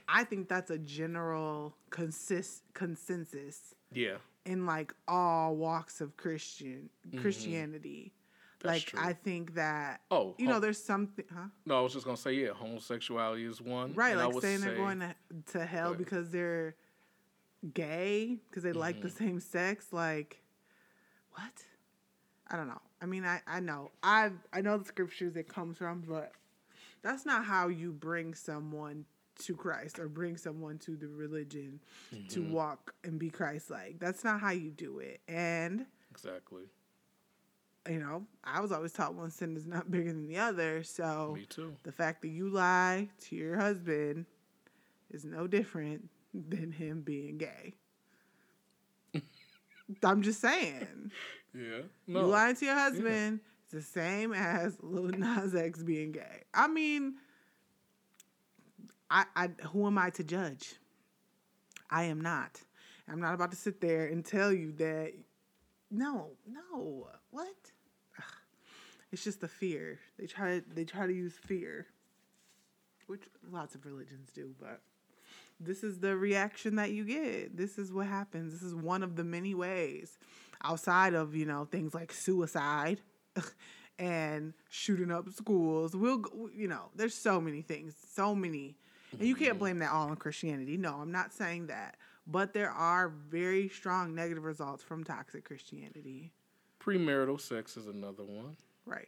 I 0.08 0.26
think 0.26 0.48
that's 0.48 0.70
a 0.70 0.78
general 0.78 1.74
consist 1.90 2.62
consensus 2.76 3.74
Yeah, 3.92 4.18
in 4.46 4.68
like 4.68 4.94
all 5.08 5.56
walks 5.56 6.02
of 6.02 6.18
Christian 6.18 6.90
mm-hmm. 7.08 7.20
Christianity. 7.22 8.14
Mm-hmm. 8.60 8.68
That's 8.68 8.78
like 8.80 8.86
true. 8.88 9.00
I 9.02 9.14
think 9.14 9.56
that 9.56 10.02
Oh, 10.12 10.36
you 10.38 10.48
know 10.48 10.60
there's 10.60 10.84
something 10.84 11.26
huh 11.34 11.46
no, 11.66 11.80
I 11.80 11.82
was 11.82 11.94
just 11.94 12.06
gonna 12.06 12.18
say 12.18 12.34
yeah, 12.34 12.50
homosexuality 12.54 13.46
is 13.46 13.62
one. 13.62 13.94
right 13.94 14.12
and 14.12 14.22
I 14.22 14.26
like 14.26 14.42
saying 14.42 14.62
they're 14.62 14.72
say- 14.72 14.78
going 14.78 15.00
to, 15.00 15.16
to 15.54 15.66
hell 15.66 15.88
ahead. 15.88 15.98
because 15.98 16.30
they're 16.30 16.76
gay 17.74 18.38
because 18.50 18.64
they 18.64 18.72
like 18.74 18.96
Mm-hmm. 18.98 19.04
the 19.08 19.10
same 19.14 19.40
sex 19.40 19.88
like 19.92 20.42
what 21.32 21.52
I 22.50 22.56
don't 22.56 22.68
know 22.68 22.82
I 23.02 23.06
mean 23.06 23.26
I 23.26 23.42
I 23.48 23.60
know 23.60 23.92
I 24.02 24.32
I 24.54 24.62
know 24.62 24.78
the 24.78 24.86
scriptures 24.86 25.36
it 25.36 25.48
comes 25.50 25.78
from 25.78 26.02
but 26.08 26.32
That's 27.02 27.26
not 27.26 27.46
how 27.46 27.68
you 27.70 27.92
bring 27.94 28.34
someone 28.34 29.06
to 29.46 29.56
Christ 29.56 30.00
or 30.00 30.10
bring 30.10 30.36
someone 30.36 30.78
to 30.80 30.98
the 30.98 31.08
religion 31.08 31.80
to 32.30 32.42
Mhm. 32.42 32.50
walk 32.52 32.94
and 33.06 33.18
be 33.18 33.30
Christ 33.30 33.70
like. 33.70 33.98
That's 34.00 34.26
not 34.26 34.42
how 34.42 34.50
you 34.52 34.70
do 34.70 35.00
it. 35.00 35.22
And 35.30 35.86
Exactly. 36.12 36.64
You 37.90 38.00
know, 38.00 38.26
I 38.44 38.60
was 38.62 38.72
always 38.72 38.94
taught 38.94 39.16
one 39.16 39.32
sin 39.32 39.58
is 39.58 39.66
not 39.66 39.90
bigger 39.92 40.12
than 40.14 40.28
the 40.28 40.38
other. 40.38 40.84
So 40.84 41.34
Me 41.38 41.46
too. 41.46 41.76
the 41.84 41.92
fact 41.92 42.22
that 42.22 42.30
you 42.30 42.50
lie 42.50 43.10
to 43.26 43.36
your 43.36 43.58
husband 43.58 44.26
is 45.12 45.26
no 45.26 45.48
different 45.48 46.08
than 46.34 46.72
him 46.72 47.02
being 47.02 47.38
gay. 47.38 47.74
I'm 50.04 50.22
just 50.22 50.40
saying. 50.40 51.12
Yeah. 51.54 51.82
You 52.06 52.14
No. 52.14 52.28
lying 52.28 52.56
to 52.58 52.66
your 52.66 52.76
husband, 52.76 53.40
it's 53.64 53.72
the 53.74 53.82
same 53.82 54.34
as 54.34 54.78
Lil 54.84 55.06
Nas 55.10 55.56
X 55.56 55.82
being 55.84 56.12
gay. 56.12 56.44
I 56.54 56.68
mean, 56.68 57.16
I, 59.10 59.26
I 59.36 59.48
who 59.72 59.88
am 59.88 59.98
I 59.98 60.12
to 60.12 60.24
judge? 60.24 60.76
I 61.90 62.04
am 62.04 62.22
not. 62.22 62.62
I'm 63.08 63.20
not 63.20 63.34
about 63.34 63.50
to 63.50 63.58
sit 63.58 63.82
there 63.82 64.06
and 64.06 64.24
tell 64.24 64.54
you 64.54 64.72
that. 64.74 65.14
No, 65.90 66.34
no. 66.48 67.08
What? 67.32 67.56
It's 69.12 69.24
just 69.24 69.42
the 69.42 69.48
fear. 69.48 70.00
They 70.18 70.28
try. 70.28 70.62
They 70.72 70.86
try 70.86 71.08
to 71.08 71.14
use 71.14 71.34
fear, 71.34 71.88
which 73.08 73.24
lots 73.52 73.76
of 73.76 73.86
religions 73.86 74.30
do, 74.34 74.54
but 74.60 74.82
this 75.60 75.84
is 75.84 76.00
the 76.00 76.16
reaction 76.16 76.76
that 76.76 76.92
you 76.92 77.04
get. 77.04 77.58
This 77.58 77.78
is 77.78 77.92
what 77.92 78.08
happens. 78.08 78.54
This 78.54 78.64
is 78.64 78.74
one 78.74 79.04
of 79.04 79.16
the 79.16 79.24
many 79.24 79.54
ways 79.54 80.18
outside 80.64 81.14
of, 81.14 81.36
you 81.36 81.46
know, 81.46 81.66
things 81.66 81.94
like 81.94 82.14
suicide 82.14 83.02
and 84.00 84.54
shooting 84.70 85.12
up 85.12 85.30
schools. 85.32 85.96
We'll, 85.96 86.24
you 86.54 86.68
know, 86.68 86.90
there's 86.96 87.14
so 87.14 87.42
many 87.42 87.62
things, 87.62 87.96
so 88.14 88.34
many. 88.34 88.78
And 89.12 89.28
you 89.28 89.36
can't 89.36 89.60
blame 89.60 89.80
that 89.80 89.92
all 89.92 90.10
on 90.10 90.16
Christianity. 90.16 90.78
No, 90.78 90.96
I'm 90.96 91.12
not 91.12 91.34
saying 91.34 91.68
that. 91.68 91.98
But 92.28 92.54
there 92.54 92.70
are 92.70 93.10
very 93.10 93.68
strong 93.70 94.14
negative 94.14 94.44
results 94.44 94.84
from 94.84 95.04
toxic 95.04 95.46
Christianity. 95.46 96.32
Premarital 96.80 97.42
sex 97.42 97.76
is 97.76 97.88
another 97.88 98.24
one. 98.24 98.56
Right. 98.90 99.08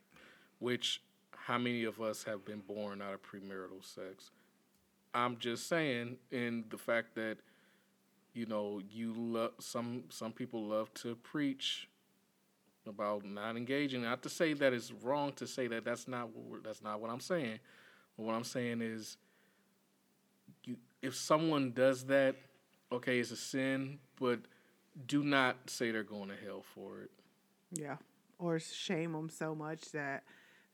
Which, 0.59 1.01
how 1.35 1.57
many 1.57 1.83
of 1.85 1.99
us 2.01 2.23
have 2.23 2.45
been 2.45 2.59
born 2.59 3.01
out 3.01 3.13
of 3.13 3.21
premarital 3.23 3.83
sex? 3.83 4.31
I'm 5.13 5.37
just 5.37 5.67
saying, 5.67 6.17
in 6.31 6.65
the 6.69 6.77
fact 6.77 7.15
that, 7.15 7.37
you 8.33 8.45
know, 8.45 8.81
you 8.89 9.13
love 9.13 9.51
some 9.59 10.03
some 10.09 10.31
people 10.31 10.63
love 10.63 10.93
to 10.95 11.15
preach 11.15 11.89
about 12.87 13.25
not 13.25 13.57
engaging. 13.57 14.03
Not 14.03 14.23
to 14.23 14.29
say 14.29 14.53
that 14.53 14.73
it's 14.73 14.91
wrong 15.03 15.33
to 15.33 15.47
say 15.47 15.67
that. 15.67 15.83
That's 15.83 16.07
not 16.07 16.29
what 16.35 16.63
that's 16.63 16.81
not 16.81 17.01
what 17.01 17.09
I'm 17.09 17.19
saying. 17.19 17.59
But 18.15 18.23
what 18.23 18.35
I'm 18.35 18.43
saying 18.43 18.81
is, 18.81 19.17
you 20.63 20.77
if 21.01 21.15
someone 21.15 21.71
does 21.71 22.05
that, 22.05 22.35
okay, 22.91 23.19
it's 23.19 23.31
a 23.31 23.35
sin, 23.35 23.99
but 24.19 24.39
do 25.07 25.23
not 25.23 25.57
say 25.69 25.91
they're 25.91 26.03
going 26.03 26.29
to 26.29 26.35
hell 26.45 26.63
for 26.75 27.01
it. 27.01 27.11
Yeah. 27.73 27.97
Or 28.41 28.59
shame 28.59 29.13
them 29.13 29.29
so 29.29 29.53
much 29.53 29.91
that 29.91 30.23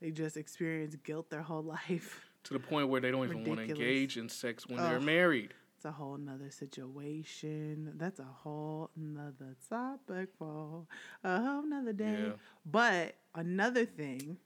they 0.02 0.12
just 0.12 0.38
experience 0.38 0.96
guilt 1.04 1.30
their 1.30 1.42
whole 1.42 1.64
life. 1.90 2.26
to 2.46 2.54
the 2.54 2.60
point 2.60 2.88
where 2.88 3.02
they 3.02 3.12
don't 3.12 3.26
even 3.26 3.44
want 3.44 3.60
to 3.60 3.66
engage 3.66 4.18
in 4.18 4.30
sex 4.30 4.66
when 4.68 4.78
they're 4.78 5.00
married. 5.02 5.54
It's 5.76 5.86
a 5.86 5.92
whole 5.92 6.18
nother 6.18 6.50
situation. 6.50 7.94
That's 7.98 8.20
a 8.20 8.24
whole 8.24 8.90
nother 8.96 9.56
topic 9.70 10.30
for 10.40 10.86
a 11.24 11.42
whole 11.42 11.64
nother 11.68 11.94
day. 11.94 12.24
Yeah. 12.28 12.34
But 12.66 13.16
another 13.36 13.86
thing 13.86 14.38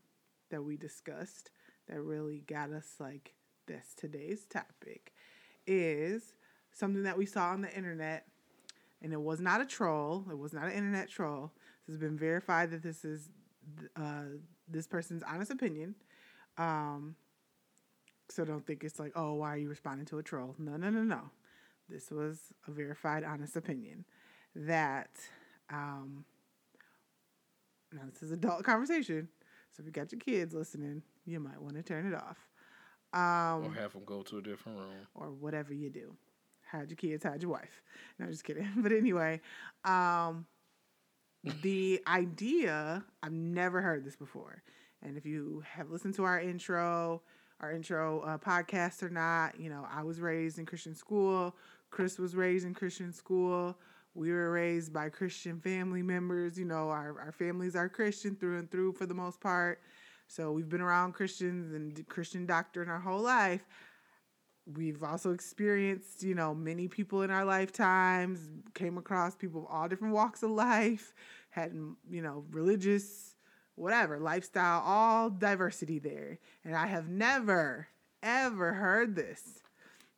that 0.49 0.63
we 0.63 0.75
discussed 0.75 1.51
that 1.87 2.01
really 2.01 2.43
got 2.47 2.71
us 2.71 2.95
like 2.99 3.33
this 3.67 3.93
today's 3.95 4.45
topic 4.45 5.13
is 5.65 6.33
something 6.73 7.03
that 7.03 7.17
we 7.17 7.25
saw 7.25 7.49
on 7.51 7.61
the 7.61 7.73
internet, 7.73 8.25
and 9.01 9.13
it 9.13 9.21
was 9.21 9.39
not 9.39 9.61
a 9.61 9.65
troll. 9.65 10.25
It 10.29 10.37
was 10.37 10.53
not 10.53 10.65
an 10.65 10.71
internet 10.73 11.07
troll. 11.09 11.53
Has 11.91 11.97
been 11.97 12.17
verified 12.17 12.71
that 12.71 12.81
this 12.81 13.03
is 13.03 13.27
uh, 13.97 14.23
this 14.65 14.87
person's 14.87 15.23
honest 15.27 15.51
opinion. 15.51 15.93
Um, 16.57 17.17
so 18.29 18.45
don't 18.45 18.65
think 18.65 18.85
it's 18.85 18.97
like, 18.97 19.11
oh, 19.13 19.33
why 19.33 19.49
are 19.49 19.57
you 19.57 19.67
responding 19.67 20.05
to 20.05 20.19
a 20.19 20.23
troll? 20.23 20.55
No, 20.57 20.77
no, 20.77 20.89
no, 20.89 21.03
no. 21.03 21.19
This 21.89 22.09
was 22.09 22.53
a 22.65 22.71
verified, 22.71 23.25
honest 23.25 23.57
opinion 23.57 24.05
that. 24.55 25.09
Um, 25.69 26.23
now 27.91 28.03
this 28.13 28.23
is 28.23 28.31
adult 28.31 28.63
conversation, 28.63 29.27
so 29.71 29.81
if 29.81 29.85
you 29.85 29.91
got 29.91 30.13
your 30.13 30.19
kids 30.19 30.53
listening, 30.53 31.01
you 31.25 31.41
might 31.41 31.61
want 31.61 31.75
to 31.75 31.83
turn 31.83 32.05
it 32.07 32.15
off, 32.15 32.37
um, 33.13 33.65
or 33.65 33.73
have 33.73 33.91
them 33.91 34.03
go 34.05 34.21
to 34.21 34.37
a 34.37 34.41
different 34.41 34.77
room. 34.79 35.07
or 35.13 35.29
whatever 35.31 35.73
you 35.73 35.89
do. 35.89 36.15
Hide 36.71 36.89
your 36.89 36.95
kids, 36.95 37.25
hide 37.25 37.41
your 37.41 37.51
wife. 37.51 37.81
No, 38.17 38.27
just 38.27 38.45
kidding. 38.45 38.65
But 38.77 38.93
anyway, 38.93 39.41
um, 39.83 40.45
the 41.43 42.01
idea 42.07 43.03
I've 43.23 43.31
never 43.31 43.81
heard 43.81 44.05
this 44.05 44.15
before, 44.15 44.61
and 45.01 45.17
if 45.17 45.25
you 45.25 45.63
have 45.65 45.89
listened 45.89 46.13
to 46.15 46.23
our 46.23 46.39
intro, 46.39 47.21
our 47.59 47.71
intro 47.71 48.21
uh, 48.21 48.37
podcast 48.37 49.01
or 49.01 49.09
not, 49.09 49.59
you 49.59 49.69
know, 49.69 49.87
I 49.91 50.03
was 50.03 50.19
raised 50.19 50.59
in 50.59 50.65
Christian 50.65 50.95
school. 50.95 51.55
Chris 51.89 52.19
was 52.19 52.35
raised 52.35 52.65
in 52.65 52.73
Christian 52.73 53.11
school. 53.11 53.77
We 54.13 54.31
were 54.31 54.51
raised 54.51 54.93
by 54.93 55.09
Christian 55.09 55.59
family 55.59 56.01
members. 56.01 56.57
You 56.57 56.65
know, 56.65 56.89
our, 56.89 57.19
our 57.19 57.31
families 57.31 57.75
are 57.75 57.89
Christian 57.89 58.35
through 58.35 58.59
and 58.59 58.69
through 58.69 58.93
for 58.93 59.05
the 59.05 59.13
most 59.13 59.39
part. 59.39 59.81
So 60.27 60.51
we've 60.51 60.69
been 60.69 60.81
around 60.81 61.13
Christians 61.13 61.73
and 61.73 62.07
Christian 62.07 62.45
doctrine 62.45 62.87
our 62.87 62.99
whole 62.99 63.21
life. 63.21 63.65
We've 64.65 65.03
also 65.03 65.31
experienced, 65.31 66.23
you 66.23 66.35
know, 66.35 66.53
many 66.53 66.87
people 66.87 67.23
in 67.23 67.31
our 67.31 67.43
lifetimes, 67.45 68.39
came 68.73 68.97
across 68.97 69.35
people 69.35 69.61
of 69.61 69.67
all 69.69 69.87
different 69.87 70.13
walks 70.13 70.43
of 70.43 70.51
life, 70.51 71.13
had, 71.49 71.73
you 72.09 72.21
know, 72.21 72.45
religious, 72.51 73.35
whatever, 73.75 74.19
lifestyle, 74.19 74.81
all 74.85 75.29
diversity 75.29 75.99
there. 75.99 76.37
And 76.63 76.75
I 76.75 76.85
have 76.87 77.09
never, 77.09 77.87
ever 78.21 78.73
heard 78.73 79.15
this. 79.15 79.41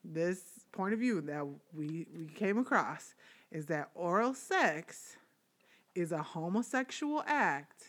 This 0.04 0.42
point 0.74 0.94
of 0.94 1.00
view 1.00 1.22
that 1.22 1.46
we, 1.74 2.08
we 2.16 2.26
came 2.36 2.58
across 2.58 3.16
is 3.52 3.68
that 3.68 3.92
oral 3.96 4.34
sex 4.34 5.16
is 5.96 6.12
a 6.12 6.22
homosexual 6.22 7.24
act, 7.26 7.84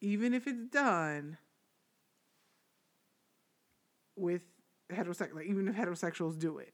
even 0.00 0.32
if 0.32 0.46
it's 0.46 0.70
done 0.70 1.36
with 4.16 4.42
heterosexual, 4.94 5.36
like 5.36 5.46
even 5.46 5.68
if 5.68 5.76
heterosexuals 5.76 6.38
do 6.38 6.58
it. 6.58 6.72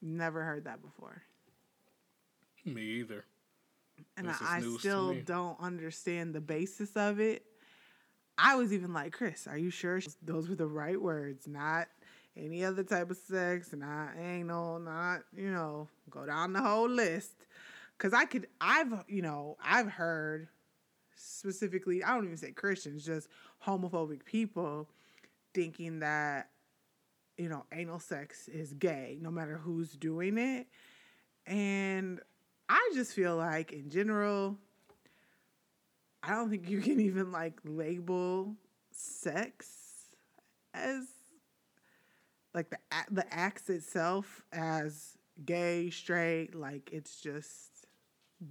Never 0.00 0.42
heard 0.42 0.64
that 0.64 0.82
before. 0.82 1.22
Me 2.64 2.82
either. 2.82 3.24
And 4.16 4.28
This 4.28 4.36
I, 4.40 4.56
I 4.56 4.60
still 4.78 5.14
don't 5.24 5.58
understand 5.60 6.34
the 6.34 6.40
basis 6.40 6.96
of 6.96 7.20
it. 7.20 7.44
I 8.36 8.56
was 8.56 8.72
even 8.72 8.92
like, 8.92 9.12
Chris, 9.12 9.46
are 9.46 9.58
you 9.58 9.70
sure 9.70 10.00
those 10.22 10.48
were 10.48 10.54
the 10.54 10.66
right 10.66 11.00
words? 11.00 11.46
Not 11.46 11.88
any 12.36 12.64
other 12.64 12.82
type 12.82 13.10
of 13.10 13.16
sex, 13.16 13.72
not 13.72 14.16
anal, 14.18 14.80
not, 14.80 15.20
you 15.36 15.50
know, 15.50 15.88
go 16.10 16.26
down 16.26 16.52
the 16.52 16.62
whole 16.62 16.88
list. 16.88 17.46
Cause 17.98 18.12
I 18.12 18.24
could, 18.24 18.48
I've, 18.60 19.04
you 19.06 19.22
know, 19.22 19.56
I've 19.62 19.88
heard 19.88 20.48
specifically, 21.14 22.02
I 22.02 22.14
don't 22.14 22.24
even 22.24 22.36
say 22.36 22.50
Christians, 22.52 23.04
just 23.04 23.28
homophobic 23.64 24.24
people 24.24 24.88
thinking 25.54 26.00
that, 26.00 26.50
you 27.36 27.48
know, 27.48 27.64
anal 27.72 27.98
sex 27.98 28.48
is 28.48 28.72
gay, 28.74 29.18
no 29.20 29.30
matter 29.30 29.56
who's 29.56 29.92
doing 29.92 30.38
it. 30.38 30.66
And 31.46 32.20
I 32.68 32.90
just 32.94 33.12
feel 33.12 33.36
like, 33.36 33.72
in 33.72 33.90
general, 33.90 34.58
I 36.22 36.34
don't 36.34 36.50
think 36.50 36.68
you 36.68 36.80
can 36.80 37.00
even 37.00 37.32
like 37.32 37.58
label 37.64 38.54
sex 38.92 39.66
as 40.74 41.06
like 42.54 42.70
the 42.70 42.78
the 43.10 43.34
acts 43.34 43.68
itself 43.70 44.44
as 44.52 45.18
gay, 45.44 45.90
straight. 45.90 46.54
Like 46.54 46.90
it's 46.92 47.20
just 47.20 47.86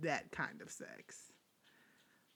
that 0.02 0.32
kind 0.32 0.62
of 0.62 0.70
sex. 0.70 1.31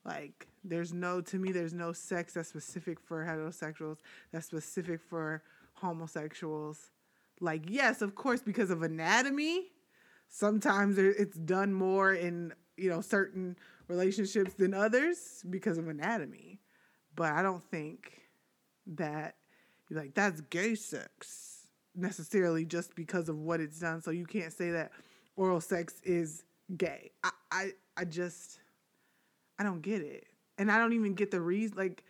Like 0.06 0.48
there's 0.64 0.94
no 0.94 1.20
to 1.22 1.38
me 1.38 1.52
there's 1.52 1.74
no 1.74 1.92
sex 1.92 2.34
that's 2.34 2.50
specific 2.50 3.00
for 3.00 3.26
heterosexuals, 3.26 3.98
that's 4.32 4.46
specific 4.46 5.02
for 5.02 5.42
homosexuals. 5.74 6.92
Like 7.40 7.64
yes, 7.68 8.02
of 8.02 8.16
course 8.16 8.42
because 8.42 8.70
of 8.70 8.84
anatomy, 8.84 9.72
sometimes 10.30 10.98
it's 10.98 11.38
done 11.38 11.74
more 11.74 12.14
in, 12.14 12.54
you 12.78 12.90
know, 12.90 13.02
certain 13.02 13.58
relationships 13.88 14.54
than 14.54 14.74
others 14.74 15.44
because 15.50 15.78
of 15.78 15.88
anatomy. 15.88 16.60
But 17.16 17.32
I 17.32 17.42
don't 17.42 17.64
think 17.64 18.22
that 18.88 19.36
like 19.90 20.14
that's 20.14 20.42
gay 20.42 20.76
sex 20.76 21.68
necessarily 21.96 22.66
just 22.66 22.96
because 22.96 23.28
of 23.28 23.40
what 23.40 23.60
it's 23.60 23.80
done. 23.80 24.02
So 24.04 24.12
you 24.12 24.26
can't 24.26 24.54
say 24.54 24.70
that 24.72 24.92
oral 25.36 25.62
sex 25.62 26.00
is 26.04 26.44
gay. 26.78 27.10
I 27.24 27.32
I, 27.52 27.72
I 27.98 28.06
just 28.06 28.60
I 29.60 29.64
don't 29.64 29.82
get 29.82 30.02
it. 30.02 30.26
And 30.58 30.72
I 30.72 30.78
don't 30.78 30.94
even 30.94 31.14
get 31.14 31.32
the 31.32 31.42
reason 31.42 31.78
like 31.78 32.04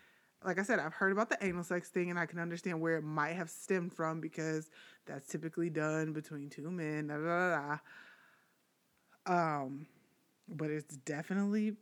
like 0.44 0.58
I 0.58 0.62
said, 0.62 0.78
I've 0.78 0.94
heard 0.94 1.12
about 1.12 1.28
the 1.28 1.38
anal 1.44 1.64
sex 1.64 1.88
thing 1.88 2.10
and 2.10 2.18
I 2.18 2.26
can 2.26 2.38
understand 2.38 2.80
where 2.80 2.96
it 2.96 3.02
might 3.02 3.34
have 3.34 3.50
stemmed 3.50 3.92
from 3.92 4.20
because 4.20 4.70
that's 5.04 5.26
typically 5.26 5.70
done 5.70 6.12
between 6.12 6.50
two 6.50 6.70
men. 6.70 7.08
Da, 7.08 7.16
da, 7.18 7.78
da. 9.26 9.62
Um, 9.64 9.86
but 10.48 10.70
it's 10.70 10.96
definitely 10.98 11.74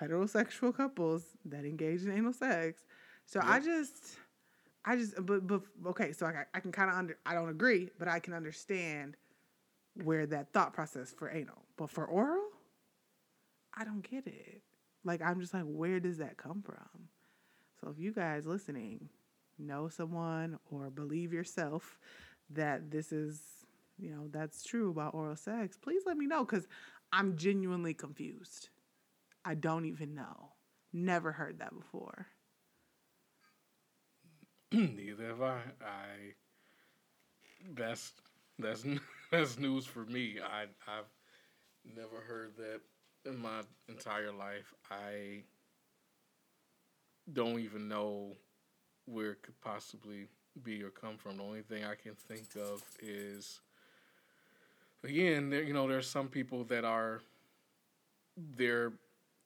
heterosexual 0.00 0.76
couples 0.76 1.24
that 1.46 1.64
engage 1.64 2.02
in 2.04 2.12
anal 2.12 2.32
sex. 2.32 2.84
So 3.24 3.40
I 3.42 3.58
just, 3.58 4.16
I 4.84 4.94
just, 4.94 5.14
but, 5.26 5.46
but 5.46 5.62
okay, 5.86 6.12
so 6.12 6.26
I, 6.26 6.44
I 6.54 6.60
can 6.60 6.70
kind 6.70 6.90
of 6.90 6.96
under, 6.96 7.18
I 7.26 7.34
don't 7.34 7.48
agree, 7.48 7.90
but 7.98 8.06
I 8.06 8.20
can 8.20 8.34
understand 8.34 9.16
where 10.04 10.26
that 10.26 10.52
thought 10.52 10.72
process 10.74 11.10
for 11.10 11.28
anal, 11.28 11.64
but 11.76 11.90
for 11.90 12.04
oral, 12.04 12.44
I 13.74 13.84
don't 13.84 14.08
get 14.08 14.26
it. 14.26 14.62
Like 15.06 15.22
I'm 15.22 15.40
just 15.40 15.54
like, 15.54 15.64
where 15.64 16.00
does 16.00 16.18
that 16.18 16.38
come 16.38 16.62
from? 16.62 17.08
So 17.80 17.90
if 17.90 17.98
you 17.98 18.12
guys 18.12 18.46
listening 18.46 19.10
know 19.58 19.88
someone 19.88 20.58
or 20.70 20.90
believe 20.90 21.32
yourself 21.32 21.98
that 22.50 22.90
this 22.90 23.12
is, 23.12 23.40
you 23.98 24.10
know, 24.10 24.28
that's 24.30 24.64
true 24.64 24.90
about 24.90 25.14
oral 25.14 25.36
sex, 25.36 25.78
please 25.78 26.02
let 26.06 26.18
me 26.18 26.26
know 26.26 26.44
because 26.44 26.68
I'm 27.12 27.36
genuinely 27.36 27.94
confused. 27.94 28.70
I 29.44 29.54
don't 29.54 29.86
even 29.86 30.14
know. 30.14 30.52
Never 30.92 31.32
heard 31.32 31.60
that 31.60 31.74
before. 31.76 32.28
Neither 34.72 35.28
have 35.28 35.42
I. 35.42 35.60
I 35.82 36.34
that's 37.74 38.12
that's 38.58 38.84
that's 39.32 39.58
news 39.58 39.86
for 39.86 40.04
me. 40.06 40.38
I 40.42 40.62
I've 40.88 41.10
never 41.96 42.20
heard 42.20 42.56
that 42.58 42.80
in 43.26 43.40
my 43.40 43.62
entire 43.88 44.32
life. 44.32 44.72
I 44.90 45.42
don't 47.32 47.58
even 47.58 47.88
know 47.88 48.32
where 49.06 49.32
it 49.32 49.42
could 49.42 49.60
possibly 49.60 50.28
be 50.62 50.82
or 50.82 50.90
come 50.90 51.16
from. 51.16 51.36
The 51.36 51.42
only 51.42 51.62
thing 51.62 51.84
I 51.84 51.94
can 51.94 52.14
think 52.14 52.56
of 52.56 52.82
is 53.00 53.60
again, 55.04 55.50
there 55.50 55.62
you 55.62 55.74
know, 55.74 55.88
there's 55.88 56.08
some 56.08 56.28
people 56.28 56.64
that 56.64 56.84
are 56.84 57.20
their 58.36 58.92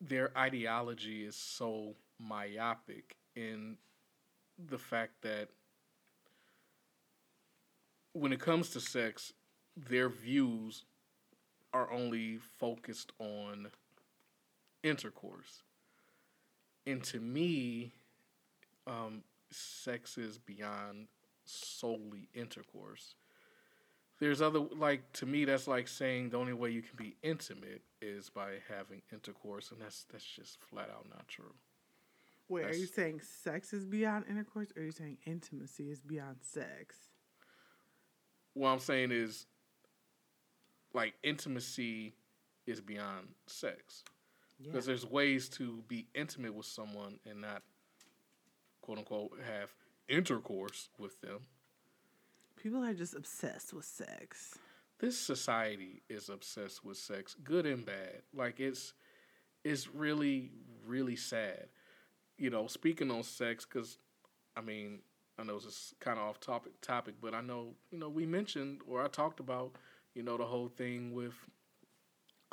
their 0.00 0.36
ideology 0.36 1.24
is 1.24 1.36
so 1.36 1.94
myopic 2.18 3.16
in 3.36 3.76
the 4.68 4.78
fact 4.78 5.22
that 5.22 5.48
when 8.12 8.32
it 8.32 8.40
comes 8.40 8.70
to 8.70 8.80
sex, 8.80 9.32
their 9.76 10.08
views 10.08 10.84
are 11.72 11.90
only 11.92 12.38
focused 12.58 13.12
on 13.18 13.68
intercourse. 14.82 15.62
And 16.86 17.02
to 17.04 17.20
me, 17.20 17.92
um, 18.86 19.22
sex 19.50 20.18
is 20.18 20.38
beyond 20.38 21.08
solely 21.44 22.28
intercourse. 22.34 23.14
There's 24.18 24.42
other 24.42 24.58
like 24.58 25.12
to 25.14 25.26
me 25.26 25.46
that's 25.46 25.66
like 25.66 25.88
saying 25.88 26.30
the 26.30 26.36
only 26.36 26.52
way 26.52 26.70
you 26.70 26.82
can 26.82 26.96
be 26.96 27.16
intimate 27.22 27.82
is 28.02 28.28
by 28.28 28.54
having 28.68 29.00
intercourse, 29.12 29.70
and 29.70 29.80
that's 29.80 30.04
that's 30.12 30.24
just 30.24 30.58
flat 30.60 30.90
out 30.90 31.06
not 31.08 31.26
true. 31.26 31.54
Wait, 32.48 32.66
are 32.66 32.74
you 32.74 32.86
saying 32.86 33.20
sex 33.20 33.72
is 33.72 33.86
beyond 33.86 34.24
intercourse 34.28 34.72
or 34.76 34.82
are 34.82 34.84
you 34.84 34.90
saying 34.90 35.18
intimacy 35.24 35.90
is 35.90 36.02
beyond 36.02 36.36
sex? 36.42 37.10
what 38.54 38.70
I'm 38.70 38.80
saying 38.80 39.10
is 39.12 39.46
like 40.92 41.14
intimacy 41.22 42.14
is 42.66 42.80
beyond 42.80 43.28
sex 43.46 44.04
Yeah. 44.58 44.66
because 44.72 44.86
there's 44.86 45.06
ways 45.06 45.48
to 45.50 45.82
be 45.88 46.06
intimate 46.14 46.54
with 46.54 46.66
someone 46.66 47.18
and 47.26 47.40
not 47.40 47.62
quote 48.82 48.98
unquote 48.98 49.38
have 49.46 49.72
intercourse 50.08 50.88
with 50.98 51.20
them. 51.20 51.40
People 52.56 52.84
are 52.84 52.92
just 52.94 53.14
obsessed 53.14 53.72
with 53.72 53.84
sex. 53.84 54.58
This 54.98 55.16
society 55.16 56.02
is 56.10 56.28
obsessed 56.28 56.84
with 56.84 56.98
sex, 56.98 57.34
good 57.42 57.64
and 57.64 57.86
bad. 57.86 58.22
Like 58.34 58.60
it's 58.60 58.92
it's 59.64 59.88
really 59.88 60.50
really 60.86 61.16
sad. 61.16 61.68
You 62.36 62.50
know, 62.50 62.66
speaking 62.66 63.10
on 63.10 63.22
sex 63.22 63.64
cuz 63.64 63.98
I 64.56 64.60
mean, 64.60 65.00
I 65.38 65.44
know 65.44 65.54
this 65.58 65.66
is 65.66 65.94
kind 66.00 66.18
of 66.18 66.26
off 66.26 66.40
topic 66.40 66.78
topic, 66.82 67.14
but 67.20 67.34
I 67.34 67.40
know, 67.40 67.74
you 67.90 67.98
know, 67.98 68.08
we 68.10 68.26
mentioned 68.26 68.82
or 68.86 69.02
I 69.02 69.08
talked 69.08 69.40
about, 69.40 69.72
you 70.14 70.22
know, 70.22 70.36
the 70.36 70.44
whole 70.44 70.68
thing 70.68 71.12
with 71.14 71.34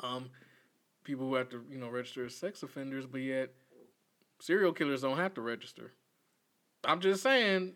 um 0.00 0.30
people 1.04 1.26
who 1.28 1.34
have 1.34 1.48
to, 1.50 1.64
you 1.70 1.78
know, 1.78 1.88
register 1.88 2.26
as 2.26 2.34
sex 2.34 2.62
offenders, 2.62 3.06
but 3.06 3.20
yet 3.20 3.50
serial 4.40 4.72
killers 4.72 5.02
don't 5.02 5.16
have 5.16 5.34
to 5.34 5.40
register. 5.40 5.92
I'm 6.84 7.00
just 7.00 7.22
saying 7.22 7.74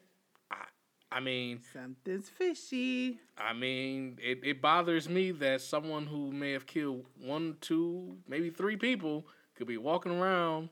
I 0.51 0.65
I 1.11 1.21
mean, 1.21 1.61
Something's 1.73 2.31
fishy. 2.31 3.19
I 3.37 3.53
mean, 3.53 4.19
it, 4.23 4.41
it 4.43 4.63
bothers 4.63 5.09
me 5.09 5.31
that 5.33 5.61
someone 5.61 6.07
who 6.07 6.33
may 6.33 6.53
have 6.53 6.67
killed 6.67 7.05
one, 7.21 7.57
two, 7.61 8.17
maybe 8.27 8.49
three 8.49 8.77
people 8.77 9.27
could 9.55 9.67
be 9.67 9.77
walking 9.77 10.13
around 10.13 10.71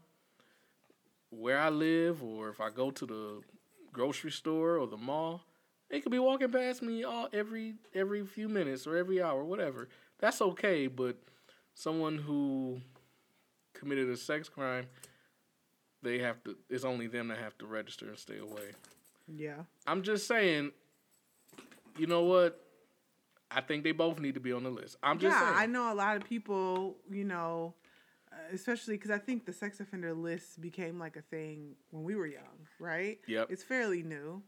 where 1.30 1.58
I 1.58 1.68
live, 1.68 2.22
or 2.22 2.48
if 2.48 2.60
I 2.60 2.70
go 2.70 2.90
to 2.90 3.06
the 3.06 3.40
grocery 3.92 4.30
store 4.30 4.78
or 4.78 4.86
the 4.86 4.96
mall, 4.96 5.42
they 5.90 6.00
could 6.00 6.12
be 6.12 6.18
walking 6.18 6.50
past 6.50 6.82
me 6.82 7.04
all 7.04 7.28
every 7.32 7.74
every 7.94 8.24
few 8.24 8.48
minutes 8.48 8.86
or 8.86 8.96
every 8.96 9.22
hour, 9.22 9.44
whatever. 9.44 9.88
That's 10.18 10.40
okay, 10.40 10.86
but 10.86 11.16
someone 11.74 12.18
who 12.18 12.80
committed 13.74 14.08
a 14.08 14.16
sex 14.16 14.48
crime, 14.48 14.86
they 16.02 16.18
have 16.18 16.42
to. 16.44 16.56
It's 16.68 16.84
only 16.84 17.06
them 17.06 17.28
that 17.28 17.38
have 17.38 17.56
to 17.58 17.66
register 17.66 18.08
and 18.08 18.18
stay 18.18 18.38
away. 18.38 18.72
Yeah. 19.36 19.62
I'm 19.86 20.02
just 20.02 20.26
saying, 20.26 20.72
you 21.98 22.06
know 22.06 22.24
what? 22.24 22.60
I 23.50 23.60
think 23.60 23.82
they 23.82 23.92
both 23.92 24.20
need 24.20 24.34
to 24.34 24.40
be 24.40 24.52
on 24.52 24.62
the 24.62 24.70
list. 24.70 24.96
I'm 25.02 25.18
just 25.18 25.36
yeah, 25.36 25.54
I 25.56 25.66
know 25.66 25.92
a 25.92 25.94
lot 25.94 26.16
of 26.16 26.24
people, 26.24 26.96
you 27.10 27.24
know, 27.24 27.74
uh, 28.32 28.36
especially 28.52 28.94
because 28.94 29.10
I 29.10 29.18
think 29.18 29.44
the 29.44 29.52
sex 29.52 29.80
offender 29.80 30.14
list 30.14 30.60
became 30.60 31.00
like 31.00 31.16
a 31.16 31.22
thing 31.22 31.74
when 31.90 32.04
we 32.04 32.14
were 32.14 32.28
young, 32.28 32.68
right? 32.78 33.18
Yep. 33.26 33.48
It's 33.50 33.64
fairly 33.64 34.04
new, 34.04 34.40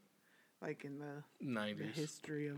like 0.62 0.84
in 0.84 0.98
the, 0.98 1.22
the 1.76 1.84
history 1.94 2.48
of 2.48 2.56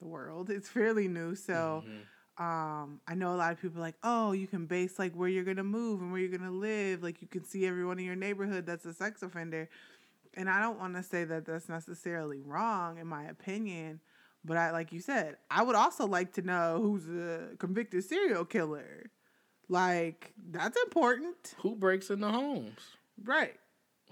the 0.00 0.06
world. 0.06 0.50
It's 0.50 0.68
fairly 0.68 1.08
new. 1.08 1.34
So 1.34 1.84
Mhm. 1.86 2.42
um, 2.42 3.00
I 3.06 3.14
know 3.14 3.34
a 3.34 3.36
lot 3.36 3.52
of 3.52 3.60
people 3.60 3.78
are 3.78 3.82
like, 3.82 3.96
oh, 4.02 4.32
you 4.32 4.46
can 4.46 4.66
base 4.66 4.98
like 4.98 5.12
where 5.14 5.28
you're 5.28 5.44
to 5.56 5.64
move 5.64 6.00
and 6.00 6.10
where 6.12 6.20
you're 6.20 6.30
to 6.42 6.50
live. 6.50 7.02
Like 7.02 7.20
you 7.20 7.28
can 7.28 7.44
see 7.44 7.66
everyone 7.66 7.98
in 7.98 8.04
your 8.04 8.16
neighborhood 8.16 8.64
that's 8.66 8.84
a 8.86 8.94
sex 8.94 9.22
offender. 9.22 9.68
And 10.34 10.48
I 10.48 10.60
don't 10.62 10.78
want 10.78 10.94
to 10.94 11.02
say 11.02 11.24
that 11.24 11.44
that's 11.44 11.68
necessarily 11.68 12.40
wrong, 12.40 12.98
in 12.98 13.06
my 13.06 13.24
opinion. 13.24 14.00
But 14.44 14.56
I, 14.56 14.70
like 14.70 14.92
you 14.92 15.00
said, 15.00 15.36
I 15.50 15.62
would 15.62 15.76
also 15.76 16.06
like 16.06 16.32
to 16.34 16.42
know 16.42 16.78
who's 16.80 17.06
a 17.08 17.56
convicted 17.58 18.04
serial 18.04 18.44
killer. 18.44 19.10
Like 19.68 20.32
that's 20.50 20.78
important, 20.84 21.54
Who 21.58 21.74
breaks 21.76 22.10
into 22.10 22.28
homes? 22.28 22.80
right? 23.24 23.54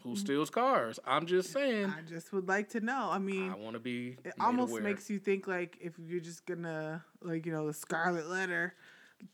Who 0.04 0.16
steals 0.16 0.50
cars? 0.50 0.98
I'm 1.04 1.26
just 1.26 1.52
saying. 1.52 1.86
I 1.86 2.02
just 2.08 2.32
would 2.32 2.48
like 2.48 2.70
to 2.70 2.80
know. 2.80 3.08
I 3.10 3.18
mean, 3.18 3.50
I 3.50 3.56
want 3.56 3.74
to 3.74 3.80
be. 3.80 4.16
it 4.24 4.34
almost 4.40 4.70
aware. 4.70 4.82
makes 4.82 5.10
you 5.10 5.18
think 5.18 5.46
like 5.46 5.76
if 5.80 5.94
you're 5.98 6.20
just 6.20 6.46
gonna 6.46 7.04
like 7.22 7.46
you 7.46 7.52
know 7.52 7.66
the 7.66 7.74
scarlet 7.74 8.28
letter 8.28 8.74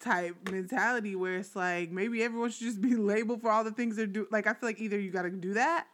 type 0.01 0.37
mentality 0.51 1.15
where 1.15 1.37
it's 1.37 1.55
like 1.55 1.91
maybe 1.91 2.23
everyone 2.23 2.51
should 2.51 2.67
just 2.67 2.81
be 2.81 2.95
labeled 2.97 3.41
for 3.41 3.51
all 3.51 3.65
the 3.65 3.71
things 3.71 3.97
they're 3.97 4.07
doing. 4.07 4.27
like 4.31 4.47
i 4.47 4.55
feel 4.55 4.69
like 4.69 4.81
either 4.81 4.99
you 4.99 5.11
got 5.11 5.23
to 5.23 5.31
do 5.31 5.53
that 5.53 5.87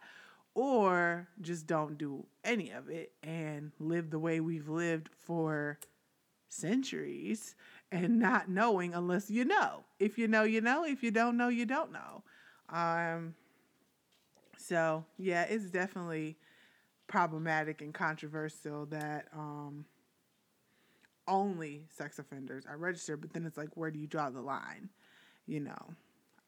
or 0.53 1.27
just 1.41 1.67
don't 1.67 1.97
do 1.97 2.25
any 2.43 2.71
of 2.71 2.89
it 2.89 3.11
and 3.23 3.71
live 3.79 4.09
the 4.09 4.19
way 4.19 4.39
we've 4.39 4.69
lived 4.69 5.09
for 5.25 5.77
centuries 6.47 7.55
and 7.91 8.19
not 8.19 8.49
knowing 8.49 8.93
unless 8.93 9.29
you 9.29 9.45
know 9.45 9.83
if 9.99 10.17
you 10.17 10.27
know 10.27 10.43
you 10.43 10.61
know 10.61 10.83
if 10.85 11.03
you 11.03 11.11
don't 11.11 11.37
know 11.37 11.47
you 11.47 11.65
don't 11.65 11.91
know 11.91 12.23
um 12.69 13.33
so 14.61 15.03
yeah 15.17 15.43
it's 15.43 15.65
definitely 15.69 16.37
problematic 17.07 17.81
and 17.81 17.93
controversial 17.93 18.85
that 18.85 19.27
um 19.33 19.85
only 21.27 21.85
sex 21.89 22.19
offenders 22.19 22.65
are 22.65 22.77
registered 22.77 23.21
but 23.21 23.31
then 23.33 23.45
it's 23.45 23.57
like 23.57 23.69
where 23.75 23.91
do 23.91 23.99
you 23.99 24.07
draw 24.07 24.29
the 24.29 24.41
line? 24.41 24.89
You 25.45 25.59
know 25.61 25.93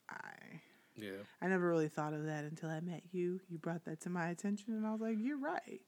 i 0.09 0.61
Yeah. 0.95 1.11
i 1.41 1.47
never 1.47 1.67
really 1.67 1.87
thought 1.87 2.13
of 2.13 2.25
that 2.25 2.43
until 2.43 2.69
i 2.69 2.79
met 2.79 3.03
you. 3.11 3.39
You 3.49 3.57
brought 3.57 3.85
that 3.85 4.01
to 4.01 4.09
my 4.09 4.29
attention 4.29 4.73
and 4.73 4.85
i 4.85 4.91
was 4.91 5.01
like 5.01 5.17
you're 5.19 5.37
right. 5.37 5.81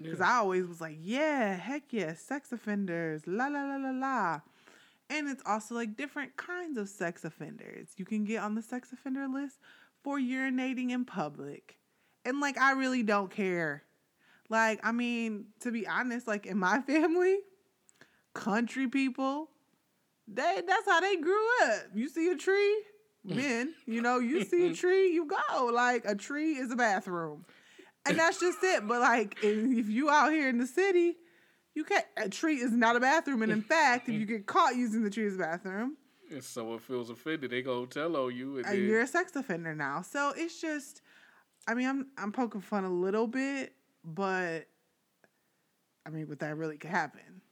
Because 0.00 0.18
yeah. 0.20 0.32
i 0.32 0.36
always 0.36 0.66
was 0.66 0.80
like 0.80 0.96
yeah 1.00 1.56
heck 1.56 1.84
yeah 1.92 2.14
sex 2.14 2.52
offenders 2.52 3.22
la 3.26 3.46
la 3.48 3.64
la 3.64 3.76
la 3.76 3.90
la. 3.90 4.40
And 5.10 5.28
it's 5.28 5.42
also 5.44 5.74
like 5.74 5.96
different 5.96 6.36
kinds 6.38 6.78
of 6.78 6.88
sex 6.88 7.22
offenders. 7.22 7.88
You 7.98 8.06
can 8.06 8.24
get 8.24 8.42
on 8.42 8.54
the 8.54 8.62
sex 8.62 8.92
offender 8.92 9.28
list 9.28 9.58
for 10.02 10.18
urinating 10.18 10.90
in 10.90 11.04
public 11.04 11.78
and 12.24 12.40
like 12.40 12.58
i 12.58 12.72
really 12.72 13.02
don't 13.02 13.30
care 13.30 13.82
like 14.48 14.80
i 14.84 14.92
mean 14.92 15.46
to 15.60 15.70
be 15.70 15.86
honest 15.86 16.26
like 16.26 16.46
in 16.46 16.58
my 16.58 16.80
family 16.86 17.38
country 18.34 18.88
people 18.88 19.50
they 20.26 20.62
that's 20.66 20.86
how 20.86 21.00
they 21.00 21.16
grew 21.16 21.46
up 21.64 21.84
you 21.94 22.08
see 22.08 22.30
a 22.30 22.36
tree 22.36 22.82
mm. 23.26 23.36
men, 23.36 23.74
you 23.86 24.02
know, 24.02 24.18
you 24.18 24.44
see 24.44 24.68
a 24.68 24.74
tree, 24.74 25.12
you 25.12 25.26
go. 25.26 25.66
Like 25.66 26.04
a 26.04 26.14
tree 26.14 26.54
is 26.54 26.70
a 26.70 26.76
bathroom. 26.76 27.44
And 28.04 28.18
that's 28.18 28.40
just 28.40 28.58
it. 28.62 28.86
But 28.86 29.00
like 29.00 29.38
if 29.42 29.88
you 29.88 30.10
out 30.10 30.32
here 30.32 30.48
in 30.48 30.58
the 30.58 30.66
city, 30.66 31.16
you 31.74 31.84
can't 31.84 32.04
a 32.16 32.28
tree 32.28 32.56
is 32.56 32.72
not 32.72 32.96
a 32.96 33.00
bathroom. 33.00 33.42
And 33.42 33.52
in 33.52 33.62
fact, 33.74 34.08
if 34.08 34.14
you 34.14 34.26
get 34.26 34.46
caught 34.46 34.76
using 34.76 35.02
the 35.02 35.10
tree 35.10 35.26
as 35.26 35.36
a 35.36 35.38
bathroom, 35.38 35.96
if 36.32 36.44
someone 36.44 36.78
feels 36.78 37.10
offended, 37.10 37.50
they 37.50 37.62
go 37.62 37.86
tell 37.86 38.16
on 38.16 38.34
you 38.34 38.58
and, 38.58 38.66
and 38.66 38.78
then, 38.78 38.88
you're 38.88 39.02
a 39.02 39.06
sex 39.06 39.34
offender 39.36 39.74
now. 39.74 40.02
So 40.02 40.32
it's 40.36 40.60
just 40.60 41.02
I 41.66 41.74
mean, 41.74 41.88
I'm 41.88 42.06
I'm 42.18 42.32
poking 42.32 42.60
fun 42.60 42.84
a 42.84 42.90
little 42.90 43.26
bit, 43.26 43.74
but 44.04 44.66
I 46.04 46.10
mean, 46.10 46.26
but 46.26 46.40
that 46.40 46.56
really 46.56 46.76
could 46.76 46.90
happen. 46.90 47.42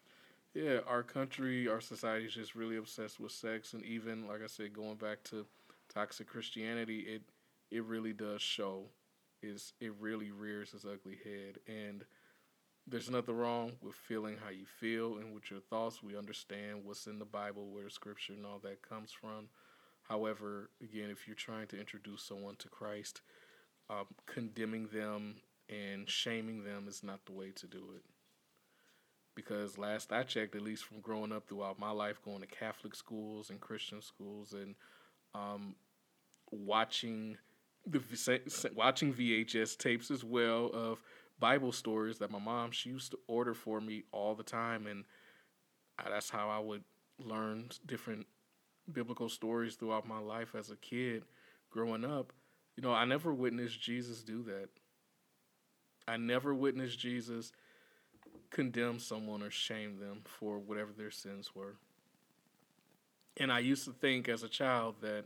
Yeah, 0.55 0.79
our 0.89 1.05
country, 1.05 1.69
our 1.69 1.81
society 1.81 2.27
is 2.27 2.35
just 2.35 2.57
really 2.57 2.77
obsessed 2.77 3.21
with 3.21 3.31
sex, 3.31 3.73
and 3.73 3.85
even 3.85 4.27
like 4.27 4.43
I 4.43 4.49
said, 4.49 4.73
going 4.73 4.97
back 4.97 5.23
to 5.25 5.47
toxic 5.93 6.27
Christianity, 6.27 7.01
it 7.01 7.23
it 7.71 7.85
really 7.85 8.13
does 8.13 8.43
show. 8.43 8.87
Is 9.43 9.73
it 9.81 9.93
really 10.01 10.33
rears 10.33 10.75
its 10.75 10.85
ugly 10.85 11.19
head, 11.25 11.59
and 11.67 12.05
there's 12.87 13.11
nothing 13.11 13.37
wrong 13.37 13.73
with 13.83 13.95
feeling 13.95 14.37
how 14.43 14.51
you 14.51 14.65
feel 14.81 15.19
and 15.19 15.35
with 15.35 15.51
your 15.51 15.61
thoughts. 15.61 16.03
We 16.03 16.17
understand 16.17 16.85
what's 16.85 17.07
in 17.07 17.19
the 17.19 17.25
Bible, 17.25 17.71
where 17.71 17.89
Scripture 17.89 18.33
and 18.33 18.47
all 18.47 18.59
that 18.65 18.83
comes 18.83 19.13
from. 19.13 19.49
However, 20.09 20.71
again, 20.83 21.11
if 21.11 21.27
you're 21.27 21.37
trying 21.37 21.69
to 21.69 21.79
introduce 21.79 22.23
someone 22.23 22.57
to 22.57 22.69
Christ, 22.69 23.21
um, 23.89 24.07
condemning 24.27 24.89
them 24.93 25.37
and 25.69 26.09
shaming 26.09 26.65
them 26.65 26.87
is 26.89 27.03
not 27.03 27.27
the 27.27 27.33
way 27.33 27.53
to 27.57 27.67
do 27.67 27.85
it 27.95 28.03
because 29.35 29.79
last 29.79 30.13
I 30.13 30.23
checked, 30.23 30.55
at 30.55 30.63
least 30.63 30.85
from 30.85 31.01
growing 31.01 31.33
up 31.33 31.49
throughout 31.49 31.79
my 31.79 31.91
life, 31.91 32.21
going 32.23 32.41
to 32.41 32.47
Catholic 32.47 32.95
schools 32.95 33.51
and 33.51 33.61
Christian 33.61 34.03
schools, 34.03 34.53
and 34.53 34.75
um, 35.35 35.75
watching 36.51 37.37
the 37.87 38.03
watching 38.75 39.15
VHS 39.15 39.79
tapes 39.79 40.11
as 40.11 40.25
well 40.25 40.71
of 40.75 41.03
Bible 41.41 41.73
stories 41.73 42.19
that 42.19 42.31
my 42.31 42.39
mom 42.39 42.71
she 42.71 42.91
used 42.91 43.11
to 43.13 43.19
order 43.27 43.55
for 43.55 43.81
me 43.81 44.05
all 44.13 44.35
the 44.35 44.45
time, 44.45 44.87
and 44.87 45.05
that's 45.99 46.31
how 46.31 46.49
I 46.49 46.59
would 46.59 46.85
learn 47.19 47.71
different 47.87 48.27
biblical 48.93 49.29
stories 49.29 49.75
throughout 49.75 50.07
my 50.07 50.19
life 50.19 50.55
as 50.55 50.71
a 50.71 50.77
kid 50.77 51.25
growing 51.71 52.05
up. 52.05 52.33
You 52.77 52.83
know, 52.83 52.93
I 52.93 53.05
never 53.05 53.33
witnessed 53.33 53.81
Jesus 53.81 54.23
do 54.23 54.43
that. 54.45 54.69
I 56.09 56.17
never 56.17 56.55
witnessed 56.55 56.99
Jesus 56.99 57.53
condemn 58.51 58.99
someone 58.99 59.43
or 59.43 59.51
shame 59.51 59.99
them 59.99 60.23
for 60.25 60.59
whatever 60.59 60.91
their 60.97 61.11
sins 61.11 61.55
were. 61.55 61.77
And 63.37 63.53
I 63.53 63.61
used 63.61 63.85
to 63.85 63.93
think 63.93 64.29
as 64.29 64.43
a 64.43 64.49
child 64.49 64.97
that, 65.03 65.25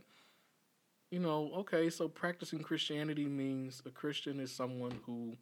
you 1.09 1.19
know, 1.19 1.51
okay, 1.57 1.89
so 1.89 2.07
practicing 2.07 2.59
Christianity 2.59 3.25
means 3.25 3.81
a 3.85 3.89
Christian 3.89 4.39
is 4.39 4.51
someone 4.51 4.99
who 5.05 5.35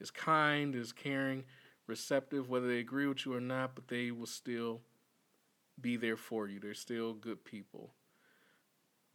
is 0.00 0.10
kind, 0.10 0.74
is 0.74 0.92
caring, 0.92 1.44
receptive, 1.86 2.48
whether 2.48 2.68
they 2.68 2.78
agree 2.78 3.06
with 3.06 3.24
you 3.26 3.34
or 3.34 3.40
not, 3.40 3.74
but 3.74 3.88
they 3.88 4.10
will 4.10 4.26
still 4.26 4.80
be 5.80 5.96
there 5.96 6.16
for 6.16 6.48
you. 6.48 6.60
They're 6.60 6.74
still 6.74 7.14
good 7.14 7.44
people. 7.44 7.94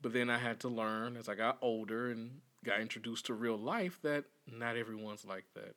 But 0.01 0.13
then 0.13 0.29
I 0.29 0.37
had 0.37 0.59
to 0.61 0.67
learn 0.67 1.15
as 1.15 1.29
I 1.29 1.35
got 1.35 1.57
older 1.61 2.11
and 2.11 2.41
got 2.65 2.81
introduced 2.81 3.27
to 3.27 3.33
real 3.33 3.57
life 3.57 3.99
that 4.03 4.25
not 4.47 4.75
everyone's 4.75 5.25
like 5.25 5.45
that. 5.55 5.75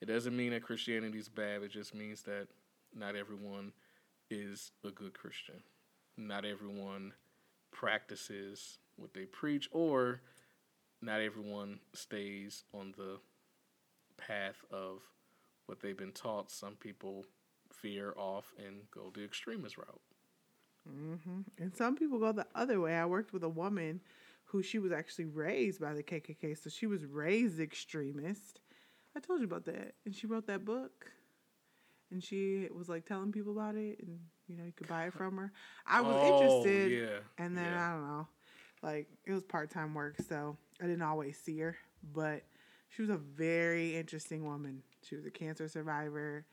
It 0.00 0.06
doesn't 0.06 0.36
mean 0.36 0.50
that 0.50 0.62
Christianity 0.62 1.18
is 1.18 1.28
bad. 1.28 1.62
It 1.62 1.70
just 1.70 1.94
means 1.94 2.22
that 2.22 2.48
not 2.94 3.16
everyone 3.16 3.72
is 4.30 4.72
a 4.84 4.90
good 4.90 5.14
Christian. 5.14 5.62
Not 6.16 6.44
everyone 6.44 7.12
practices 7.70 8.78
what 8.96 9.14
they 9.14 9.24
preach, 9.24 9.68
or 9.72 10.20
not 11.00 11.20
everyone 11.20 11.80
stays 11.94 12.64
on 12.74 12.94
the 12.96 13.18
path 14.16 14.64
of 14.70 15.02
what 15.66 15.80
they've 15.80 15.96
been 15.96 16.12
taught. 16.12 16.50
Some 16.50 16.74
people 16.74 17.24
veer 17.82 18.14
off 18.16 18.52
and 18.58 18.90
go 18.90 19.10
the 19.14 19.24
extremist 19.24 19.78
route. 19.78 20.00
Mm-hmm. 20.88 21.40
And 21.58 21.74
some 21.74 21.96
people 21.96 22.18
go 22.18 22.32
the 22.32 22.46
other 22.54 22.80
way. 22.80 22.96
I 22.96 23.06
worked 23.06 23.32
with 23.32 23.44
a 23.44 23.48
woman 23.48 24.00
who 24.46 24.62
she 24.62 24.78
was 24.78 24.92
actually 24.92 25.26
raised 25.26 25.80
by 25.80 25.94
the 25.94 26.02
KKK, 26.02 26.62
so 26.62 26.68
she 26.68 26.86
was 26.86 27.06
raised 27.06 27.60
extremist, 27.60 28.60
I 29.16 29.20
told 29.20 29.40
you 29.40 29.46
about 29.46 29.64
that. 29.66 29.94
And 30.04 30.14
she 30.14 30.26
wrote 30.26 30.46
that 30.46 30.64
book. 30.64 31.10
And 32.10 32.22
she 32.22 32.68
was 32.74 32.88
like 32.88 33.06
telling 33.06 33.32
people 33.32 33.52
about 33.52 33.74
it 33.74 33.98
and 34.02 34.18
you 34.48 34.56
know, 34.56 34.64
you 34.64 34.72
could 34.72 34.88
buy 34.88 35.06
it 35.06 35.14
from 35.14 35.36
her. 35.38 35.50
I 35.86 36.02
was 36.02 36.14
oh, 36.18 36.26
interested. 36.26 36.92
Yeah. 36.92 37.18
And 37.44 37.56
then 37.56 37.72
yeah. 37.72 37.88
I 37.88 37.92
don't 37.92 38.06
know. 38.06 38.28
Like 38.82 39.08
it 39.24 39.32
was 39.32 39.44
part 39.44 39.70
time 39.70 39.94
work, 39.94 40.16
so 40.28 40.56
I 40.80 40.86
didn't 40.86 41.02
always 41.02 41.38
see 41.38 41.58
her. 41.60 41.76
But 42.12 42.42
she 42.94 43.02
was 43.02 43.10
a 43.10 43.16
very 43.16 43.96
interesting 43.96 44.44
woman. 44.44 44.82
She 45.02 45.16
was 45.16 45.26
a 45.26 45.30
cancer 45.30 45.68
survivor 45.68 46.44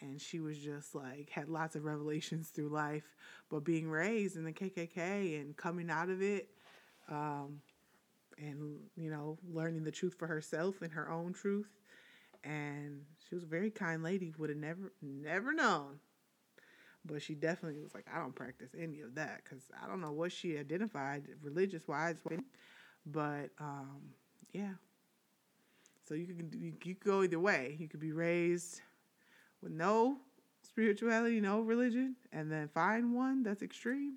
and 0.00 0.20
she 0.20 0.40
was 0.40 0.58
just 0.58 0.94
like 0.94 1.30
had 1.30 1.48
lots 1.48 1.76
of 1.76 1.84
revelations 1.84 2.48
through 2.48 2.70
life. 2.70 3.16
But 3.50 3.64
being 3.64 3.88
raised 3.88 4.36
in 4.36 4.44
the 4.44 4.52
KKK 4.52 5.40
and 5.40 5.56
coming 5.56 5.90
out 5.90 6.08
of 6.08 6.22
it, 6.22 6.48
um, 7.10 7.60
and 8.38 8.80
you 8.96 9.10
know, 9.10 9.38
learning 9.52 9.84
the 9.84 9.90
truth 9.90 10.14
for 10.18 10.26
herself 10.26 10.80
and 10.80 10.92
her 10.92 11.10
own 11.10 11.32
truth 11.32 11.68
and 12.44 13.02
she 13.28 13.34
was 13.34 13.44
a 13.44 13.46
very 13.48 13.70
kind 13.70 14.02
lady. 14.02 14.34
Would 14.38 14.50
have 14.50 14.58
never, 14.58 14.92
never 15.00 15.52
known. 15.52 16.00
But 17.04 17.22
she 17.22 17.34
definitely 17.34 17.80
was 17.82 17.94
like, 17.94 18.06
I 18.12 18.18
don't 18.18 18.34
practice 18.34 18.70
any 18.78 19.00
of 19.00 19.16
that 19.16 19.42
because 19.42 19.64
I 19.82 19.88
don't 19.88 20.00
know 20.00 20.12
what 20.12 20.30
she 20.30 20.56
identified 20.56 21.24
religious 21.42 21.86
wise. 21.88 22.16
But 23.04 23.50
um, 23.58 24.00
yeah. 24.52 24.74
So 26.12 26.16
you 26.16 26.26
can 26.26 26.76
you, 26.84 26.94
go 27.02 27.22
either 27.22 27.40
way. 27.40 27.74
You 27.80 27.88
could 27.88 27.98
be 27.98 28.12
raised 28.12 28.82
with 29.62 29.72
no 29.72 30.18
spirituality, 30.60 31.40
no 31.40 31.62
religion, 31.62 32.16
and 32.34 32.52
then 32.52 32.68
find 32.68 33.14
one 33.14 33.42
that's 33.42 33.62
extreme, 33.62 34.16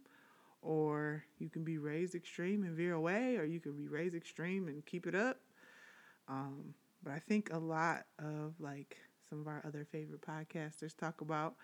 or 0.62 1.24
you 1.40 1.50
can 1.50 1.64
be 1.64 1.78
raised 1.78 2.14
extreme 2.14 2.64
and 2.64 2.76
veer 2.76 2.96
away, 2.96 3.38
or 3.38 3.46
you 3.46 3.62
can 3.62 3.78
be 3.78 3.88
raised 3.88 4.14
extreme 4.14 4.68
and 4.68 4.86
keep 4.86 5.08
it 5.08 5.16
up. 5.16 5.38
Um, 6.28 6.74
but 7.02 7.14
I 7.14 7.20
think 7.20 7.54
a 7.54 7.58
lot 7.58 8.08
of 8.20 8.56
like 8.60 8.98
some 9.30 9.40
of 9.40 9.48
our 9.48 9.64
other 9.66 9.88
favorite 9.90 10.20
podcasters 10.20 10.98
talk 10.98 11.22
about 11.22 11.56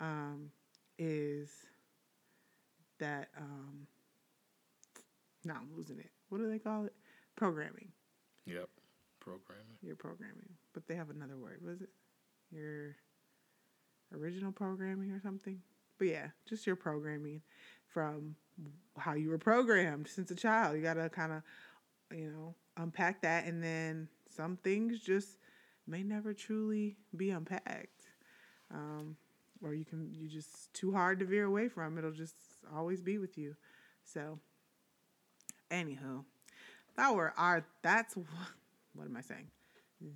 um, 0.00 0.48
is 0.98 1.50
that 3.00 3.28
um, 3.36 3.86
now 5.44 5.56
I'm 5.60 5.76
losing 5.76 5.98
it. 5.98 6.10
What 6.30 6.38
do 6.38 6.48
they 6.48 6.58
call 6.58 6.86
it? 6.86 6.94
Programming. 7.36 7.92
Yep, 8.46 8.70
programming. 9.24 9.78
Your 9.82 9.96
programming, 9.96 10.50
but 10.72 10.86
they 10.86 10.94
have 10.94 11.10
another 11.10 11.36
word. 11.36 11.60
Was 11.64 11.80
it 11.80 11.88
your 12.50 12.96
original 14.14 14.52
programming 14.52 15.10
or 15.10 15.20
something? 15.20 15.60
But 15.98 16.08
yeah, 16.08 16.26
just 16.48 16.66
your 16.66 16.76
programming 16.76 17.42
from 17.86 18.36
how 18.98 19.14
you 19.14 19.30
were 19.30 19.38
programmed 19.38 20.08
since 20.08 20.30
a 20.30 20.34
child. 20.34 20.76
You 20.76 20.82
gotta 20.82 21.08
kind 21.08 21.32
of, 21.32 21.42
you 22.16 22.30
know, 22.30 22.54
unpack 22.76 23.22
that 23.22 23.46
and 23.46 23.62
then 23.62 24.08
some 24.28 24.56
things 24.56 25.00
just 25.00 25.38
may 25.86 26.02
never 26.02 26.34
truly 26.34 26.96
be 27.16 27.30
unpacked. 27.30 28.02
Um, 28.72 29.16
or 29.62 29.74
you 29.74 29.84
can 29.84 30.12
you 30.12 30.28
just 30.28 30.72
too 30.74 30.92
hard 30.92 31.18
to 31.20 31.24
veer 31.24 31.44
away 31.44 31.68
from. 31.68 31.96
It'll 31.96 32.10
just 32.10 32.34
always 32.74 33.00
be 33.00 33.18
with 33.18 33.38
you. 33.38 33.56
So, 34.04 34.38
anywho, 35.70 36.24
that 36.96 37.14
were 37.14 37.32
our 37.36 37.64
that's 37.82 38.16
what 38.94 39.06
am 39.06 39.16
I 39.16 39.20
saying? 39.20 39.48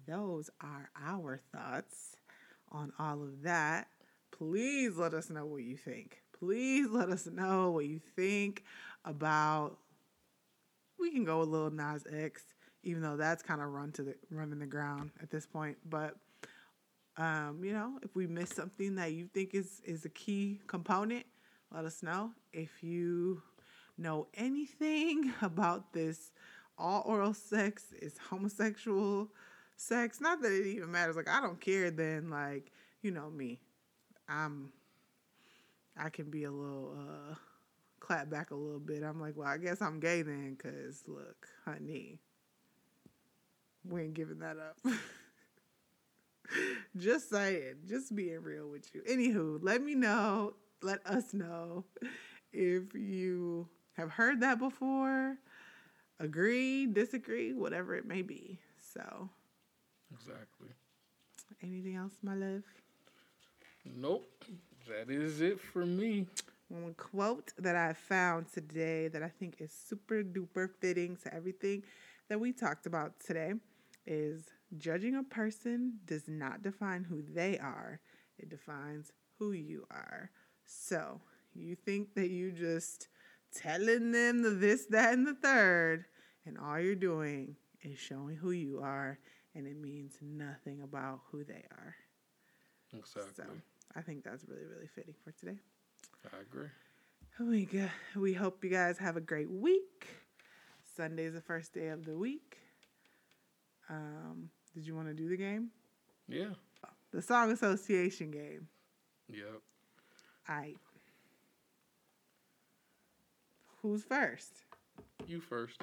Those 0.06 0.50
are 0.60 0.90
our 1.00 1.40
thoughts 1.52 2.16
on 2.70 2.92
all 2.98 3.22
of 3.22 3.42
that. 3.42 3.88
Please 4.30 4.96
let 4.96 5.14
us 5.14 5.30
know 5.30 5.46
what 5.46 5.62
you 5.62 5.76
think. 5.76 6.22
Please 6.38 6.88
let 6.90 7.08
us 7.08 7.26
know 7.26 7.70
what 7.70 7.86
you 7.86 8.00
think 8.16 8.64
about. 9.04 9.78
We 10.98 11.10
can 11.10 11.24
go 11.24 11.42
a 11.42 11.44
Lil 11.44 11.70
Nas 11.70 12.04
X 12.12 12.44
even 12.82 13.02
though 13.02 13.16
that's 13.16 13.42
kind 13.42 13.60
of 13.60 13.68
run 13.68 13.92
to 13.92 14.02
the 14.02 14.14
running 14.30 14.58
the 14.58 14.66
ground 14.66 15.10
at 15.22 15.30
this 15.30 15.46
point. 15.46 15.76
But 15.88 16.16
um, 17.16 17.60
you 17.62 17.72
know, 17.72 17.98
if 18.02 18.14
we 18.14 18.26
miss 18.26 18.50
something 18.50 18.94
that 18.96 19.12
you 19.12 19.26
think 19.26 19.54
is 19.54 19.80
is 19.84 20.04
a 20.04 20.08
key 20.10 20.60
component, 20.66 21.26
let 21.72 21.84
us 21.84 22.02
know. 22.02 22.32
If 22.52 22.82
you 22.82 23.42
know 23.96 24.28
anything 24.34 25.32
about 25.42 25.92
this, 25.92 26.30
all 26.78 27.02
oral 27.06 27.34
sex 27.34 27.86
is 28.00 28.16
homosexual 28.30 29.28
sex. 29.76 30.20
Not 30.20 30.42
that 30.42 30.52
it 30.52 30.66
even 30.66 30.90
matters. 30.90 31.16
Like 31.16 31.28
I 31.28 31.40
don't 31.40 31.60
care. 31.60 31.90
Then 31.90 32.30
like 32.30 32.70
you 33.02 33.10
know 33.10 33.30
me, 33.30 33.60
I'm. 34.28 34.72
I 36.00 36.10
can 36.10 36.30
be 36.30 36.44
a 36.44 36.50
little 36.50 36.96
uh, 36.96 37.34
clap 37.98 38.30
back 38.30 38.52
a 38.52 38.54
little 38.54 38.78
bit. 38.78 39.02
I'm 39.02 39.20
like, 39.20 39.36
well, 39.36 39.48
I 39.48 39.58
guess 39.58 39.82
I'm 39.82 39.98
gay 39.98 40.22
then, 40.22 40.56
cause 40.56 41.02
look, 41.08 41.48
honey, 41.64 42.20
we 43.84 44.02
ain't 44.02 44.14
giving 44.14 44.38
that 44.38 44.56
up. 44.58 44.78
just 46.96 47.30
saying, 47.30 47.74
just 47.86 48.14
being 48.14 48.42
real 48.42 48.68
with 48.68 48.88
you. 48.94 49.02
Anywho, 49.10 49.58
let 49.62 49.82
me 49.82 49.94
know, 49.94 50.54
let 50.82 51.04
us 51.06 51.34
know 51.34 51.84
if 52.52 52.94
you 52.94 53.68
have 53.96 54.10
heard 54.10 54.40
that 54.40 54.58
before, 54.58 55.36
agree, 56.20 56.86
disagree, 56.86 57.52
whatever 57.52 57.94
it 57.94 58.06
may 58.06 58.22
be. 58.22 58.58
So, 58.94 59.28
Exactly. 60.12 60.68
anything 61.62 61.96
else, 61.96 62.14
my 62.22 62.34
love? 62.34 62.62
Nope. 63.84 64.44
That 64.88 65.10
is 65.10 65.40
it 65.40 65.60
for 65.60 65.84
me. 65.84 66.26
One 66.68 66.94
quote 66.94 67.52
that 67.58 67.76
I 67.76 67.92
found 67.92 68.52
today 68.52 69.08
that 69.08 69.22
I 69.22 69.28
think 69.28 69.56
is 69.58 69.72
super 69.72 70.22
duper 70.22 70.68
fitting 70.80 71.16
to 71.24 71.34
everything 71.34 71.82
that 72.28 72.40
we 72.40 72.52
talked 72.52 72.86
about 72.86 73.18
today 73.20 73.54
is 74.06 74.44
judging 74.76 75.16
a 75.16 75.22
person 75.22 75.98
does 76.06 76.28
not 76.28 76.62
define 76.62 77.04
who 77.04 77.22
they 77.22 77.58
are, 77.58 78.00
it 78.38 78.48
defines 78.48 79.12
who 79.38 79.52
you 79.52 79.86
are. 79.90 80.30
So, 80.64 81.20
you 81.54 81.74
think 81.74 82.14
that 82.14 82.28
you 82.30 82.50
just 82.52 83.08
telling 83.54 84.12
them 84.12 84.42
the 84.42 84.50
this, 84.50 84.86
that, 84.86 85.12
and 85.12 85.26
the 85.26 85.34
third, 85.34 86.04
and 86.46 86.58
all 86.58 86.78
you're 86.78 86.94
doing 86.94 87.56
is 87.82 87.98
showing 87.98 88.36
who 88.36 88.50
you 88.50 88.80
are, 88.82 89.18
and 89.54 89.66
it 89.66 89.76
means 89.76 90.18
nothing 90.22 90.82
about 90.82 91.20
who 91.30 91.44
they 91.44 91.64
are. 91.72 91.94
Exactly. 92.92 93.32
So, 93.36 93.44
I 93.96 94.00
think 94.00 94.24
that's 94.24 94.44
really, 94.48 94.64
really 94.66 94.88
fitting 94.94 95.14
for 95.24 95.32
today. 95.32 95.58
I 96.32 96.40
agree. 96.40 96.68
We 97.40 97.66
go. 97.66 97.88
We 98.16 98.32
hope 98.32 98.64
you 98.64 98.70
guys 98.70 98.98
have 98.98 99.16
a 99.16 99.20
great 99.20 99.50
week. 99.50 100.06
Sunday's 100.96 101.34
the 101.34 101.40
first 101.40 101.72
day 101.72 101.88
of 101.88 102.04
the 102.04 102.16
week. 102.16 102.58
Um, 103.88 104.50
did 104.74 104.86
you 104.86 104.94
want 104.94 105.08
to 105.08 105.14
do 105.14 105.28
the 105.28 105.36
game? 105.36 105.70
Yeah. 106.28 106.54
The 107.12 107.22
song 107.22 107.52
association 107.52 108.30
game. 108.30 108.68
Yep. 109.28 109.62
I. 110.48 110.74
Who's 113.82 114.02
first? 114.02 114.64
You 115.26 115.40
first. 115.40 115.82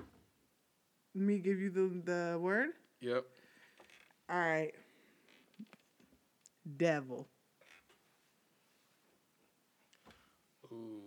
Me 1.14 1.40
give 1.40 1.60
you 1.60 1.70
the 1.70 2.02
the 2.04 2.38
word. 2.40 2.70
Yep. 3.00 3.26
All 4.30 4.38
right. 4.38 4.74
Devil. 6.78 7.28
Ooh. 10.72 11.02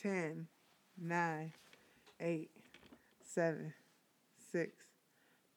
Ten, 0.00 0.46
nine, 0.96 1.52
eight, 2.20 2.50
seven, 3.24 3.74
six, 4.52 4.70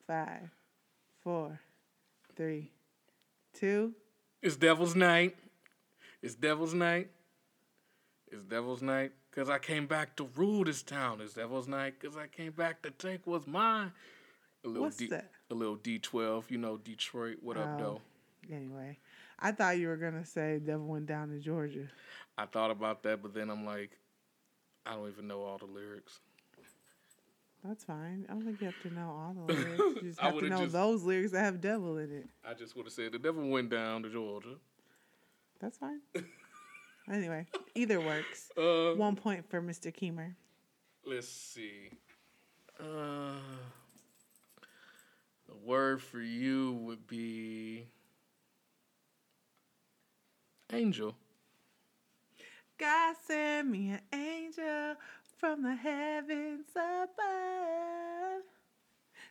five, 0.08 0.50
four, 1.24 1.60
three, 2.36 2.72
two. 3.54 3.94
It's 4.42 4.56
Devil's 4.56 4.96
Night. 4.96 5.36
It's 6.24 6.34
Devil's 6.34 6.74
Night. 6.74 7.12
It's 8.32 8.44
Devil's 8.44 8.82
Night 8.82 9.12
because 9.30 9.50
I 9.50 9.60
came 9.60 9.88
back 9.88 10.16
to 10.18 10.30
rule 10.36 10.64
this 10.64 10.82
town. 10.82 11.20
It's 11.22 11.34
Devil's 11.34 11.68
Night 11.68 11.96
because 12.00 12.16
I 12.16 12.28
came 12.28 12.52
back 12.54 12.82
to 12.84 12.92
take 12.92 13.22
what's 13.26 13.46
mine. 13.48 13.92
A 14.64 14.68
little 14.68 14.84
What's 14.84 14.98
D, 14.98 15.08
that? 15.08 15.32
A 15.50 15.54
little 15.54 15.76
D12. 15.78 16.50
You 16.50 16.58
know 16.60 16.78
Detroit. 16.78 17.38
What 17.42 17.58
up, 17.58 17.78
Oh. 17.80 17.84
though? 17.84 18.02
Anyway, 18.56 18.98
I 19.40 19.52
thought 19.52 19.78
you 19.78 19.88
were 19.88 19.98
gonna 19.98 20.26
say 20.26 20.60
Devil 20.60 20.88
went 20.88 21.06
down 21.08 21.30
to 21.30 21.40
Georgia. 21.40 21.88
I 22.38 22.46
thought 22.46 22.72
about 22.72 23.04
that, 23.04 23.22
but 23.22 23.34
then 23.34 23.50
I'm 23.50 23.66
like, 23.66 23.98
I 24.86 24.96
don't 24.96 25.10
even 25.10 25.28
know 25.28 25.42
all 25.44 25.58
the 25.58 25.66
lyrics. 25.66 26.20
That's 27.64 27.84
fine. 27.84 28.26
I 28.28 28.34
don't 28.34 28.44
think 28.44 28.60
you 28.62 28.66
have 28.68 28.82
to 28.84 28.94
know 28.94 29.10
all 29.10 29.34
the 29.46 29.54
lyrics. 29.54 29.78
You 29.78 30.02
just 30.10 30.20
have 30.20 30.40
to 30.40 30.50
know 30.50 30.62
just- 30.62 30.72
those 30.74 31.04
lyrics 31.04 31.32
that 31.34 31.42
have 31.44 31.62
devil 31.62 31.98
in 31.98 32.12
it. 32.12 32.28
I 32.48 32.54
just 32.54 32.76
would 32.76 32.86
have 32.86 32.94
said 32.94 33.12
the 33.12 33.20
devil 33.20 33.48
went 33.50 33.70
down 33.70 34.02
to 34.04 34.10
Georgia. 34.10 34.56
That's 35.60 35.78
fine. 35.78 36.00
anyway, 37.12 37.46
either 37.76 38.00
works. 38.00 38.50
Uh, 38.58 38.94
One 38.96 39.16
point 39.16 39.50
for 39.50 39.62
Mr. 39.62 39.94
Keemer. 39.94 40.34
let's 41.06 41.28
see. 41.28 41.90
Uh, 42.80 43.34
the 45.48 45.56
word 45.64 46.02
for 46.02 46.20
you 46.22 46.74
would 46.82 47.06
be 47.08 47.86
angel. 50.74 51.16
God 52.80 53.16
send 53.28 53.70
me 53.70 53.92
an 53.92 54.02
angel 54.14 54.96
from 55.38 55.62
the 55.64 55.76
heavens 55.76 56.66
above. 56.76 58.42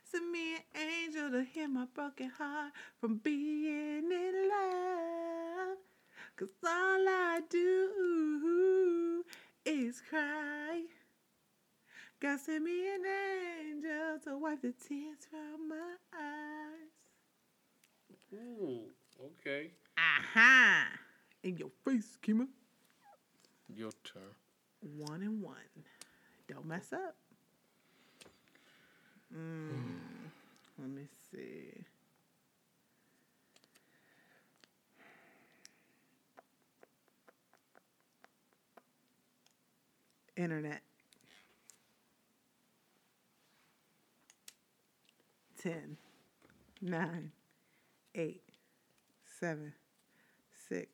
Send 0.05 0.31
me 0.31 0.55
an 0.57 0.63
angel 0.81 1.31
to 1.31 1.43
heal 1.45 1.69
my 1.69 1.87
broken 1.95 2.29
heart 2.31 2.73
from 3.01 3.17
being 3.19 4.11
in 4.11 4.49
love. 4.49 5.79
Cause 6.41 6.49
all 6.67 7.07
I 7.07 7.43
do 7.51 9.23
is 9.67 10.01
cry. 10.09 10.85
God 12.19 12.41
send 12.41 12.65
me 12.65 12.95
an 12.95 13.03
angel 13.05 14.19
to 14.25 14.39
wipe 14.39 14.63
the 14.63 14.73
tears 14.73 15.19
from 15.31 15.69
my 15.69 15.97
eyes. 16.19 16.89
Ooh, 18.33 18.85
okay. 19.23 19.73
Aha! 19.99 20.87
In 21.43 21.59
your 21.59 21.73
face, 21.85 22.17
Keemer. 22.23 22.49
Your 23.77 23.93
turn. 24.03 24.23
One 24.97 25.21
and 25.21 25.43
one. 25.43 25.57
Don't 26.49 26.65
mess 26.65 26.91
up. 26.95 27.17
Mm, 29.37 30.31
let 30.79 30.89
me 30.89 31.07
see. 31.31 31.85
Internet. 40.37 40.83
Ten, 45.61 45.99
nine, 46.81 47.33
eight, 48.15 48.43
seven, 49.39 49.75
six, 50.69 50.89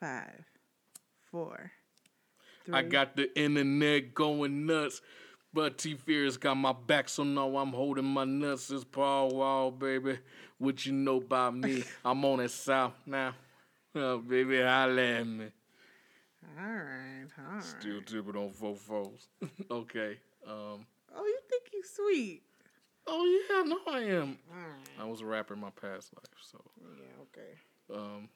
five, 0.00 0.44
four, 1.30 1.70
three. 2.64 2.74
I 2.74 2.82
got 2.82 3.14
the 3.16 3.36
internet 3.38 4.14
going 4.14 4.66
nuts. 4.66 5.00
But 5.54 5.76
T 5.78 5.94
Fears 5.94 6.38
got 6.38 6.56
my 6.56 6.72
back, 6.72 7.08
so 7.08 7.24
now 7.24 7.56
I'm 7.58 7.72
holding 7.72 8.06
my 8.06 8.24
nuts. 8.24 8.70
It's 8.70 8.84
Paul 8.84 9.28
Wall, 9.30 9.70
baby. 9.70 10.18
What 10.58 10.86
you 10.86 10.92
know 10.92 11.18
about 11.18 11.54
me? 11.56 11.84
I'm 12.04 12.24
on 12.24 12.40
it 12.40 12.50
south 12.50 12.94
now. 13.06 13.34
Oh, 13.94 14.18
baby, 14.18 14.62
holla 14.62 15.02
at 15.02 15.26
me. 15.26 15.46
All 16.44 16.64
right, 16.64 17.26
all 17.38 17.54
right. 17.54 17.62
Still 17.62 18.00
tipping 18.02 18.36
on 18.36 18.50
four 18.50 18.76
fours. 18.76 19.28
okay. 19.70 20.18
Um. 20.46 20.86
Oh, 21.14 21.24
you 21.24 21.38
think 21.48 21.64
you 21.72 21.82
sweet? 21.84 22.42
Oh 23.06 23.24
yeah, 23.50 23.62
no, 23.62 23.78
I 23.92 24.00
am. 24.00 24.38
Right. 24.50 25.00
I 25.00 25.04
was 25.04 25.20
a 25.20 25.26
rapper 25.26 25.54
in 25.54 25.60
my 25.60 25.70
past 25.70 26.12
life, 26.14 26.40
so 26.42 26.60
Yeah, 26.80 27.22
okay. 27.22 28.00
um. 28.00 28.28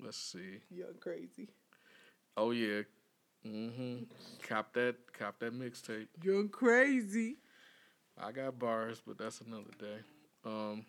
Let's 0.00 0.18
see. 0.18 0.60
Young 0.70 0.94
crazy. 1.00 1.48
Oh 2.36 2.52
yeah. 2.52 2.82
Mm-hmm. 3.46 4.04
Cop 4.48 4.72
that. 4.74 4.96
Cop 5.12 5.38
that 5.40 5.52
mixtape. 5.52 6.06
Young 6.22 6.48
crazy. 6.48 7.36
I 8.20 8.32
got 8.32 8.58
bars, 8.58 9.00
but 9.06 9.16
that's 9.18 9.40
another 9.40 9.70
day. 9.78 9.98
Um, 10.44 10.84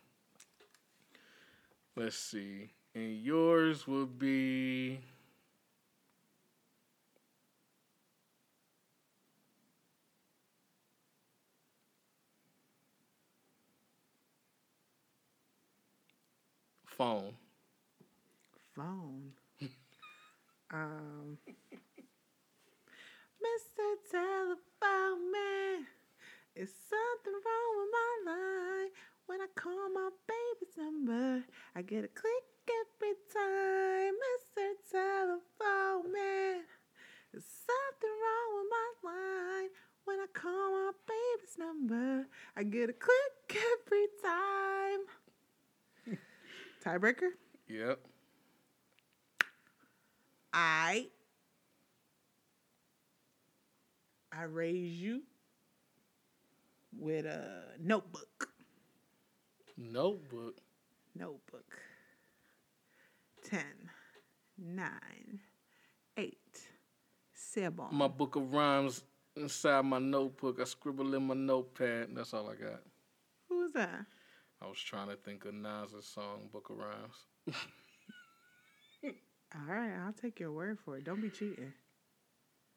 let's 1.95 2.15
see. 2.17 2.69
And 2.95 3.17
yours 3.21 3.87
would 3.87 4.17
be 4.17 4.99
phone. 16.99 17.31
Phone. 18.75 19.31
um. 20.73 21.37
Mr. 23.39 23.85
Telephone 24.11 25.31
Man, 25.31 25.87
is 26.57 26.73
something 26.91 27.39
wrong 27.39 27.71
with 27.79 27.91
my 27.95 28.31
line? 28.33 28.89
When 29.27 29.39
I 29.39 29.47
call 29.55 29.89
my 29.93 30.09
baby's 30.27 30.75
number, 30.77 31.45
I 31.73 31.81
get 31.83 32.03
a 32.03 32.09
click 32.09 32.43
every 32.67 33.15
time. 33.33 34.13
Mr. 34.19 34.67
Telephone 34.91 36.11
Man, 36.11 36.63
is 37.33 37.45
something 37.45 38.15
wrong 38.23 38.49
with 38.59 38.69
my 38.75 38.89
line? 39.09 39.69
When 40.03 40.19
I 40.19 40.27
call 40.33 40.71
my 40.71 40.91
baby's 41.07 41.57
number, 41.57 42.27
I 42.57 42.63
get 42.63 42.89
a 42.89 42.93
click 42.93 43.55
every. 43.55 43.98
Tiebreaker? 46.89 47.29
Yep. 47.67 47.99
I 50.51 51.07
I 54.31 54.43
raise 54.43 54.99
you 54.99 55.21
with 56.97 57.27
a 57.27 57.63
notebook. 57.79 58.49
Notebook. 59.77 60.55
Notebook. 61.15 61.77
Ten, 63.43 63.61
nine, 64.57 65.39
eight, 66.17 66.37
Seven. 67.33 67.85
My 67.91 68.07
book 68.07 68.35
of 68.35 68.51
rhymes 68.51 69.03
inside 69.35 69.85
my 69.85 69.99
notebook. 69.99 70.59
I 70.59 70.63
scribble 70.63 71.13
in 71.13 71.27
my 71.27 71.35
notepad. 71.35 72.09
That's 72.15 72.33
all 72.33 72.49
I 72.49 72.55
got. 72.55 72.81
Who 73.47 73.65
is 73.65 73.73
that? 73.73 74.05
I 74.61 74.67
was 74.67 74.79
trying 74.79 75.09
to 75.09 75.15
think 75.17 75.45
of 75.45 75.53
Nas's 75.53 76.05
song, 76.05 76.49
Book 76.51 76.69
of 76.69 76.77
Rhymes. 76.77 77.25
All 79.55 79.61
right, 79.73 79.91
I'll 79.95 80.13
take 80.13 80.39
your 80.39 80.51
word 80.51 80.79
for 80.79 80.97
it. 80.97 81.03
Don't 81.05 81.21
be 81.21 81.29
cheating. 81.29 81.73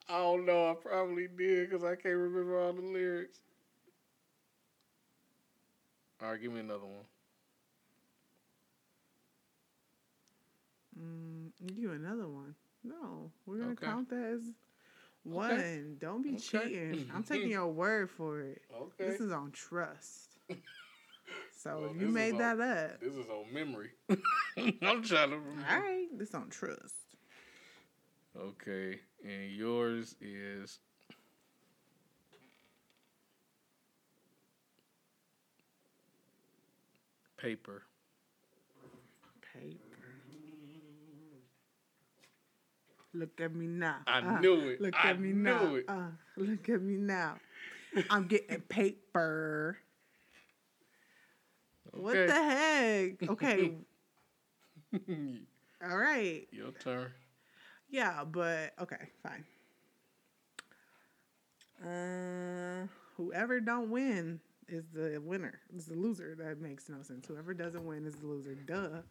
I 0.08 0.18
don't 0.18 0.44
know. 0.44 0.70
I 0.70 0.74
probably 0.74 1.26
did 1.28 1.68
because 1.70 1.84
I 1.84 1.94
can't 1.96 2.16
remember 2.16 2.58
all 2.58 2.72
the 2.72 2.82
lyrics. 2.82 3.40
All 6.20 6.30
right, 6.30 6.40
give 6.40 6.52
me 6.52 6.60
another 6.60 6.86
one. 6.86 7.06
Mm, 10.98 11.50
you 11.74 11.92
another 11.92 12.28
one. 12.28 12.54
No, 12.84 13.30
we're 13.46 13.58
gonna 13.58 13.72
Okay. 13.72 13.76
count 13.76 14.08
that 14.10 14.24
as 14.34 14.52
one. 15.22 15.96
Don't 15.98 16.22
be 16.22 16.36
Okay. 16.36 16.36
cheating. 16.36 17.06
I'm 17.12 17.22
taking 17.24 17.50
your 17.52 17.68
word 17.68 18.10
for 18.10 18.40
it. 18.40 18.62
Okay. 18.72 19.04
This 19.06 19.20
is 19.20 19.32
on 19.32 19.52
trust. 19.52 20.38
So 21.62 21.78
Well, 21.82 21.94
you 21.96 22.08
made 22.08 22.32
on- 22.32 22.38
that 22.38 22.60
up, 22.60 23.00
This 23.00 23.14
is 23.14 23.26
on 23.28 23.52
memory. 23.52 23.90
I'm 24.58 25.02
trying 25.02 25.30
to 25.30 25.38
remember. 25.38 25.64
all 25.70 25.78
right, 25.80 26.08
this 26.18 26.34
on 26.34 26.48
trust. 26.50 26.94
Okay, 28.36 28.98
and 29.24 29.50
yours 29.52 30.16
is 30.20 30.80
paper. 37.36 37.82
Paper. 39.52 39.78
Look 43.14 43.40
at 43.40 43.54
me 43.54 43.66
now. 43.66 43.98
I 44.06 44.20
Uh, 44.20 44.40
knew 44.40 44.68
it. 44.70 44.80
Look 44.80 44.94
I 44.96 45.10
at 45.10 45.20
me 45.20 45.32
knew 45.32 45.42
now. 45.42 45.76
Uh, 45.86 46.10
look 46.36 46.68
at 46.70 46.80
me 46.80 46.96
now. 46.96 47.38
I'm 48.08 48.26
getting 48.26 48.60
paper. 48.62 49.78
What 51.94 52.18
Okay. 52.18 52.26
the 52.26 52.32
heck? 52.34 53.28
Okay. 53.28 53.72
All 55.82 55.96
right. 55.96 56.48
Your 56.50 56.72
turn. 56.72 57.12
Yeah, 57.90 58.24
but 58.24 58.72
okay, 58.80 59.10
fine. 59.22 59.44
Uh, 61.84 62.86
whoever 63.16 63.60
don't 63.60 63.90
win 63.90 64.40
is 64.68 64.84
the 64.92 65.20
winner. 65.22 65.60
Is 65.74 65.86
the 65.86 65.94
loser. 65.94 66.34
That 66.36 66.60
makes 66.60 66.88
no 66.88 67.02
sense. 67.02 67.26
Whoever 67.26 67.54
doesn't 67.54 67.84
win 67.84 68.06
is 68.06 68.14
the 68.14 68.26
loser. 68.26 68.54
Duh. 68.54 69.02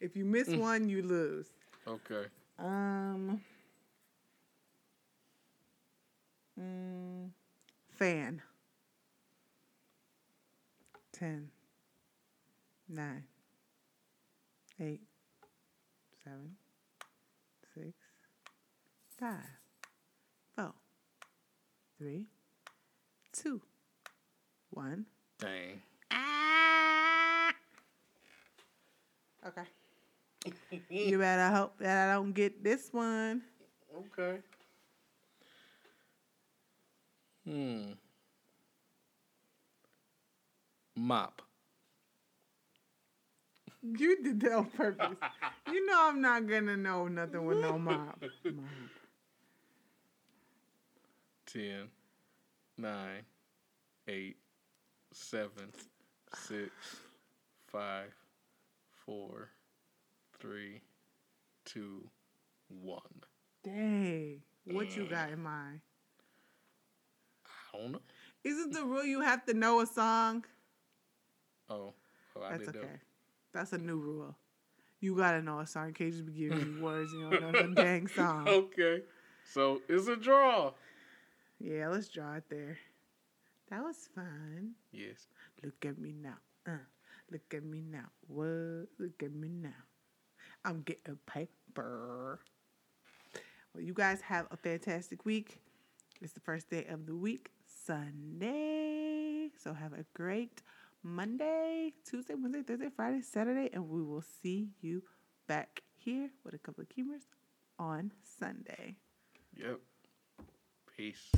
If 0.00 0.16
you 0.16 0.24
miss 0.24 0.54
one, 0.54 0.88
you 0.88 1.02
lose. 1.02 1.48
Okay. 1.86 2.26
Um. 2.58 3.40
Mm, 6.58 7.30
fan. 7.90 8.42
Ten. 11.12 11.50
Nine. 12.94 13.24
Eight. 14.80 15.00
Seven. 16.22 16.54
Six. 17.74 17.92
Five. 19.18 19.34
Four. 20.54 20.74
Three. 21.98 22.26
Two. 23.32 23.60
One. 24.70 25.06
Dang. 25.40 25.82
Ah! 26.12 27.52
Okay. 29.48 29.66
You 30.88 31.18
better 31.18 31.52
hope 31.52 31.76
that 31.80 32.10
I 32.10 32.12
don't 32.14 32.32
get 32.32 32.62
this 32.62 32.90
one. 32.92 33.42
Okay. 33.96 34.38
Hmm. 37.44 37.92
Mop. 40.94 41.42
You 43.84 44.22
did 44.22 44.40
that 44.40 44.52
on 44.52 44.64
purpose. 44.66 45.16
you 45.70 45.86
know 45.86 46.08
I'm 46.08 46.22
not 46.22 46.46
gonna 46.46 46.76
know 46.76 47.06
nothing 47.06 47.44
with 47.44 47.58
no 47.58 47.78
mop. 47.78 48.18
Mop. 48.20 48.30
Ten, 51.46 51.88
nine, 52.78 53.22
eight, 54.08 54.36
seven, 55.12 55.70
six, 56.34 56.70
five, 57.66 58.14
four, 59.04 59.50
three, 60.40 60.80
two, 61.66 62.08
one. 62.68 63.00
Dang. 63.62 64.40
What 64.64 64.96
you 64.96 65.06
got 65.06 65.30
in 65.30 65.42
mind? 65.42 65.80
I 67.46 67.78
don't 67.78 67.92
know. 67.92 68.00
Is 68.44 68.58
it 68.58 68.72
the 68.72 68.82
rule 68.84 69.04
you 69.04 69.20
have 69.20 69.44
to 69.44 69.54
know 69.54 69.80
a 69.80 69.86
song? 69.86 70.44
Oh, 71.68 71.92
oh 72.36 72.42
I 72.42 72.52
That's 72.52 72.72
did 72.72 72.76
okay. 72.76 72.88
That's 73.54 73.72
a 73.72 73.78
new 73.78 73.96
rule. 73.96 74.36
You 75.00 75.16
gotta 75.16 75.40
know 75.40 75.60
a 75.60 75.66
song. 75.66 75.88
You 75.88 75.94
can't 75.94 76.10
just 76.10 76.26
be 76.26 76.32
giving 76.32 76.76
me 76.76 76.80
words. 76.82 77.12
You 77.12 77.30
don't 77.30 77.40
know 77.40 77.52
the 77.52 77.74
dang 77.74 78.08
song. 78.08 78.48
Okay. 78.48 79.02
So 79.52 79.80
it's 79.88 80.08
a 80.08 80.16
draw. 80.16 80.72
Yeah, 81.60 81.88
let's 81.88 82.08
draw 82.08 82.34
it 82.34 82.44
there. 82.50 82.78
That 83.70 83.82
was 83.82 84.08
fun. 84.14 84.72
Yes. 84.92 85.28
Look 85.62 85.86
at 85.86 85.98
me 85.98 86.14
now. 86.20 86.36
Uh, 86.66 86.78
look 87.30 87.54
at 87.54 87.64
me 87.64 87.82
now. 87.88 88.06
What? 88.26 88.88
Look 88.98 89.22
at 89.22 89.32
me 89.32 89.48
now. 89.48 89.70
I'm 90.64 90.82
getting 90.82 91.18
paper. 91.26 92.40
Well, 93.74 93.82
you 93.84 93.94
guys 93.94 94.20
have 94.22 94.46
a 94.50 94.56
fantastic 94.56 95.24
week. 95.24 95.58
It's 96.20 96.32
the 96.32 96.40
first 96.40 96.70
day 96.70 96.86
of 96.88 97.06
the 97.06 97.14
week, 97.14 97.50
Sunday. 97.86 99.50
So 99.62 99.74
have 99.74 99.92
a 99.92 100.04
great 100.14 100.62
Monday, 101.04 101.92
Tuesday, 102.08 102.34
Wednesday, 102.34 102.62
Thursday, 102.62 102.88
Friday, 102.96 103.20
Saturday, 103.20 103.68
and 103.74 103.88
we 103.90 104.02
will 104.02 104.24
see 104.42 104.70
you 104.80 105.02
back 105.46 105.82
here 105.96 106.30
with 106.44 106.54
a 106.54 106.58
couple 106.58 106.80
of 106.82 106.88
Keemers 106.88 107.24
on 107.78 108.10
Sunday. 108.40 108.96
Yep. 109.54 109.80
Peace. 110.96 111.30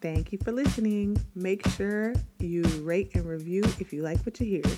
Thank 0.00 0.32
you 0.32 0.38
for 0.42 0.50
listening. 0.50 1.16
Make 1.36 1.66
sure 1.68 2.12
you 2.40 2.64
rate 2.82 3.12
and 3.14 3.24
review 3.24 3.62
if 3.78 3.92
you 3.92 4.02
like 4.02 4.18
what 4.26 4.40
you 4.40 4.46
hear. 4.46 4.74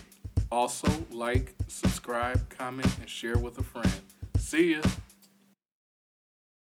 Also, 0.53 0.89
like, 1.11 1.55
subscribe, 1.67 2.47
comment, 2.51 2.95
and 3.01 3.09
share 3.09 3.39
with 3.39 3.59
a 3.59 3.63
friend. 3.63 3.91
See 4.39 4.75
ya. 4.75 4.83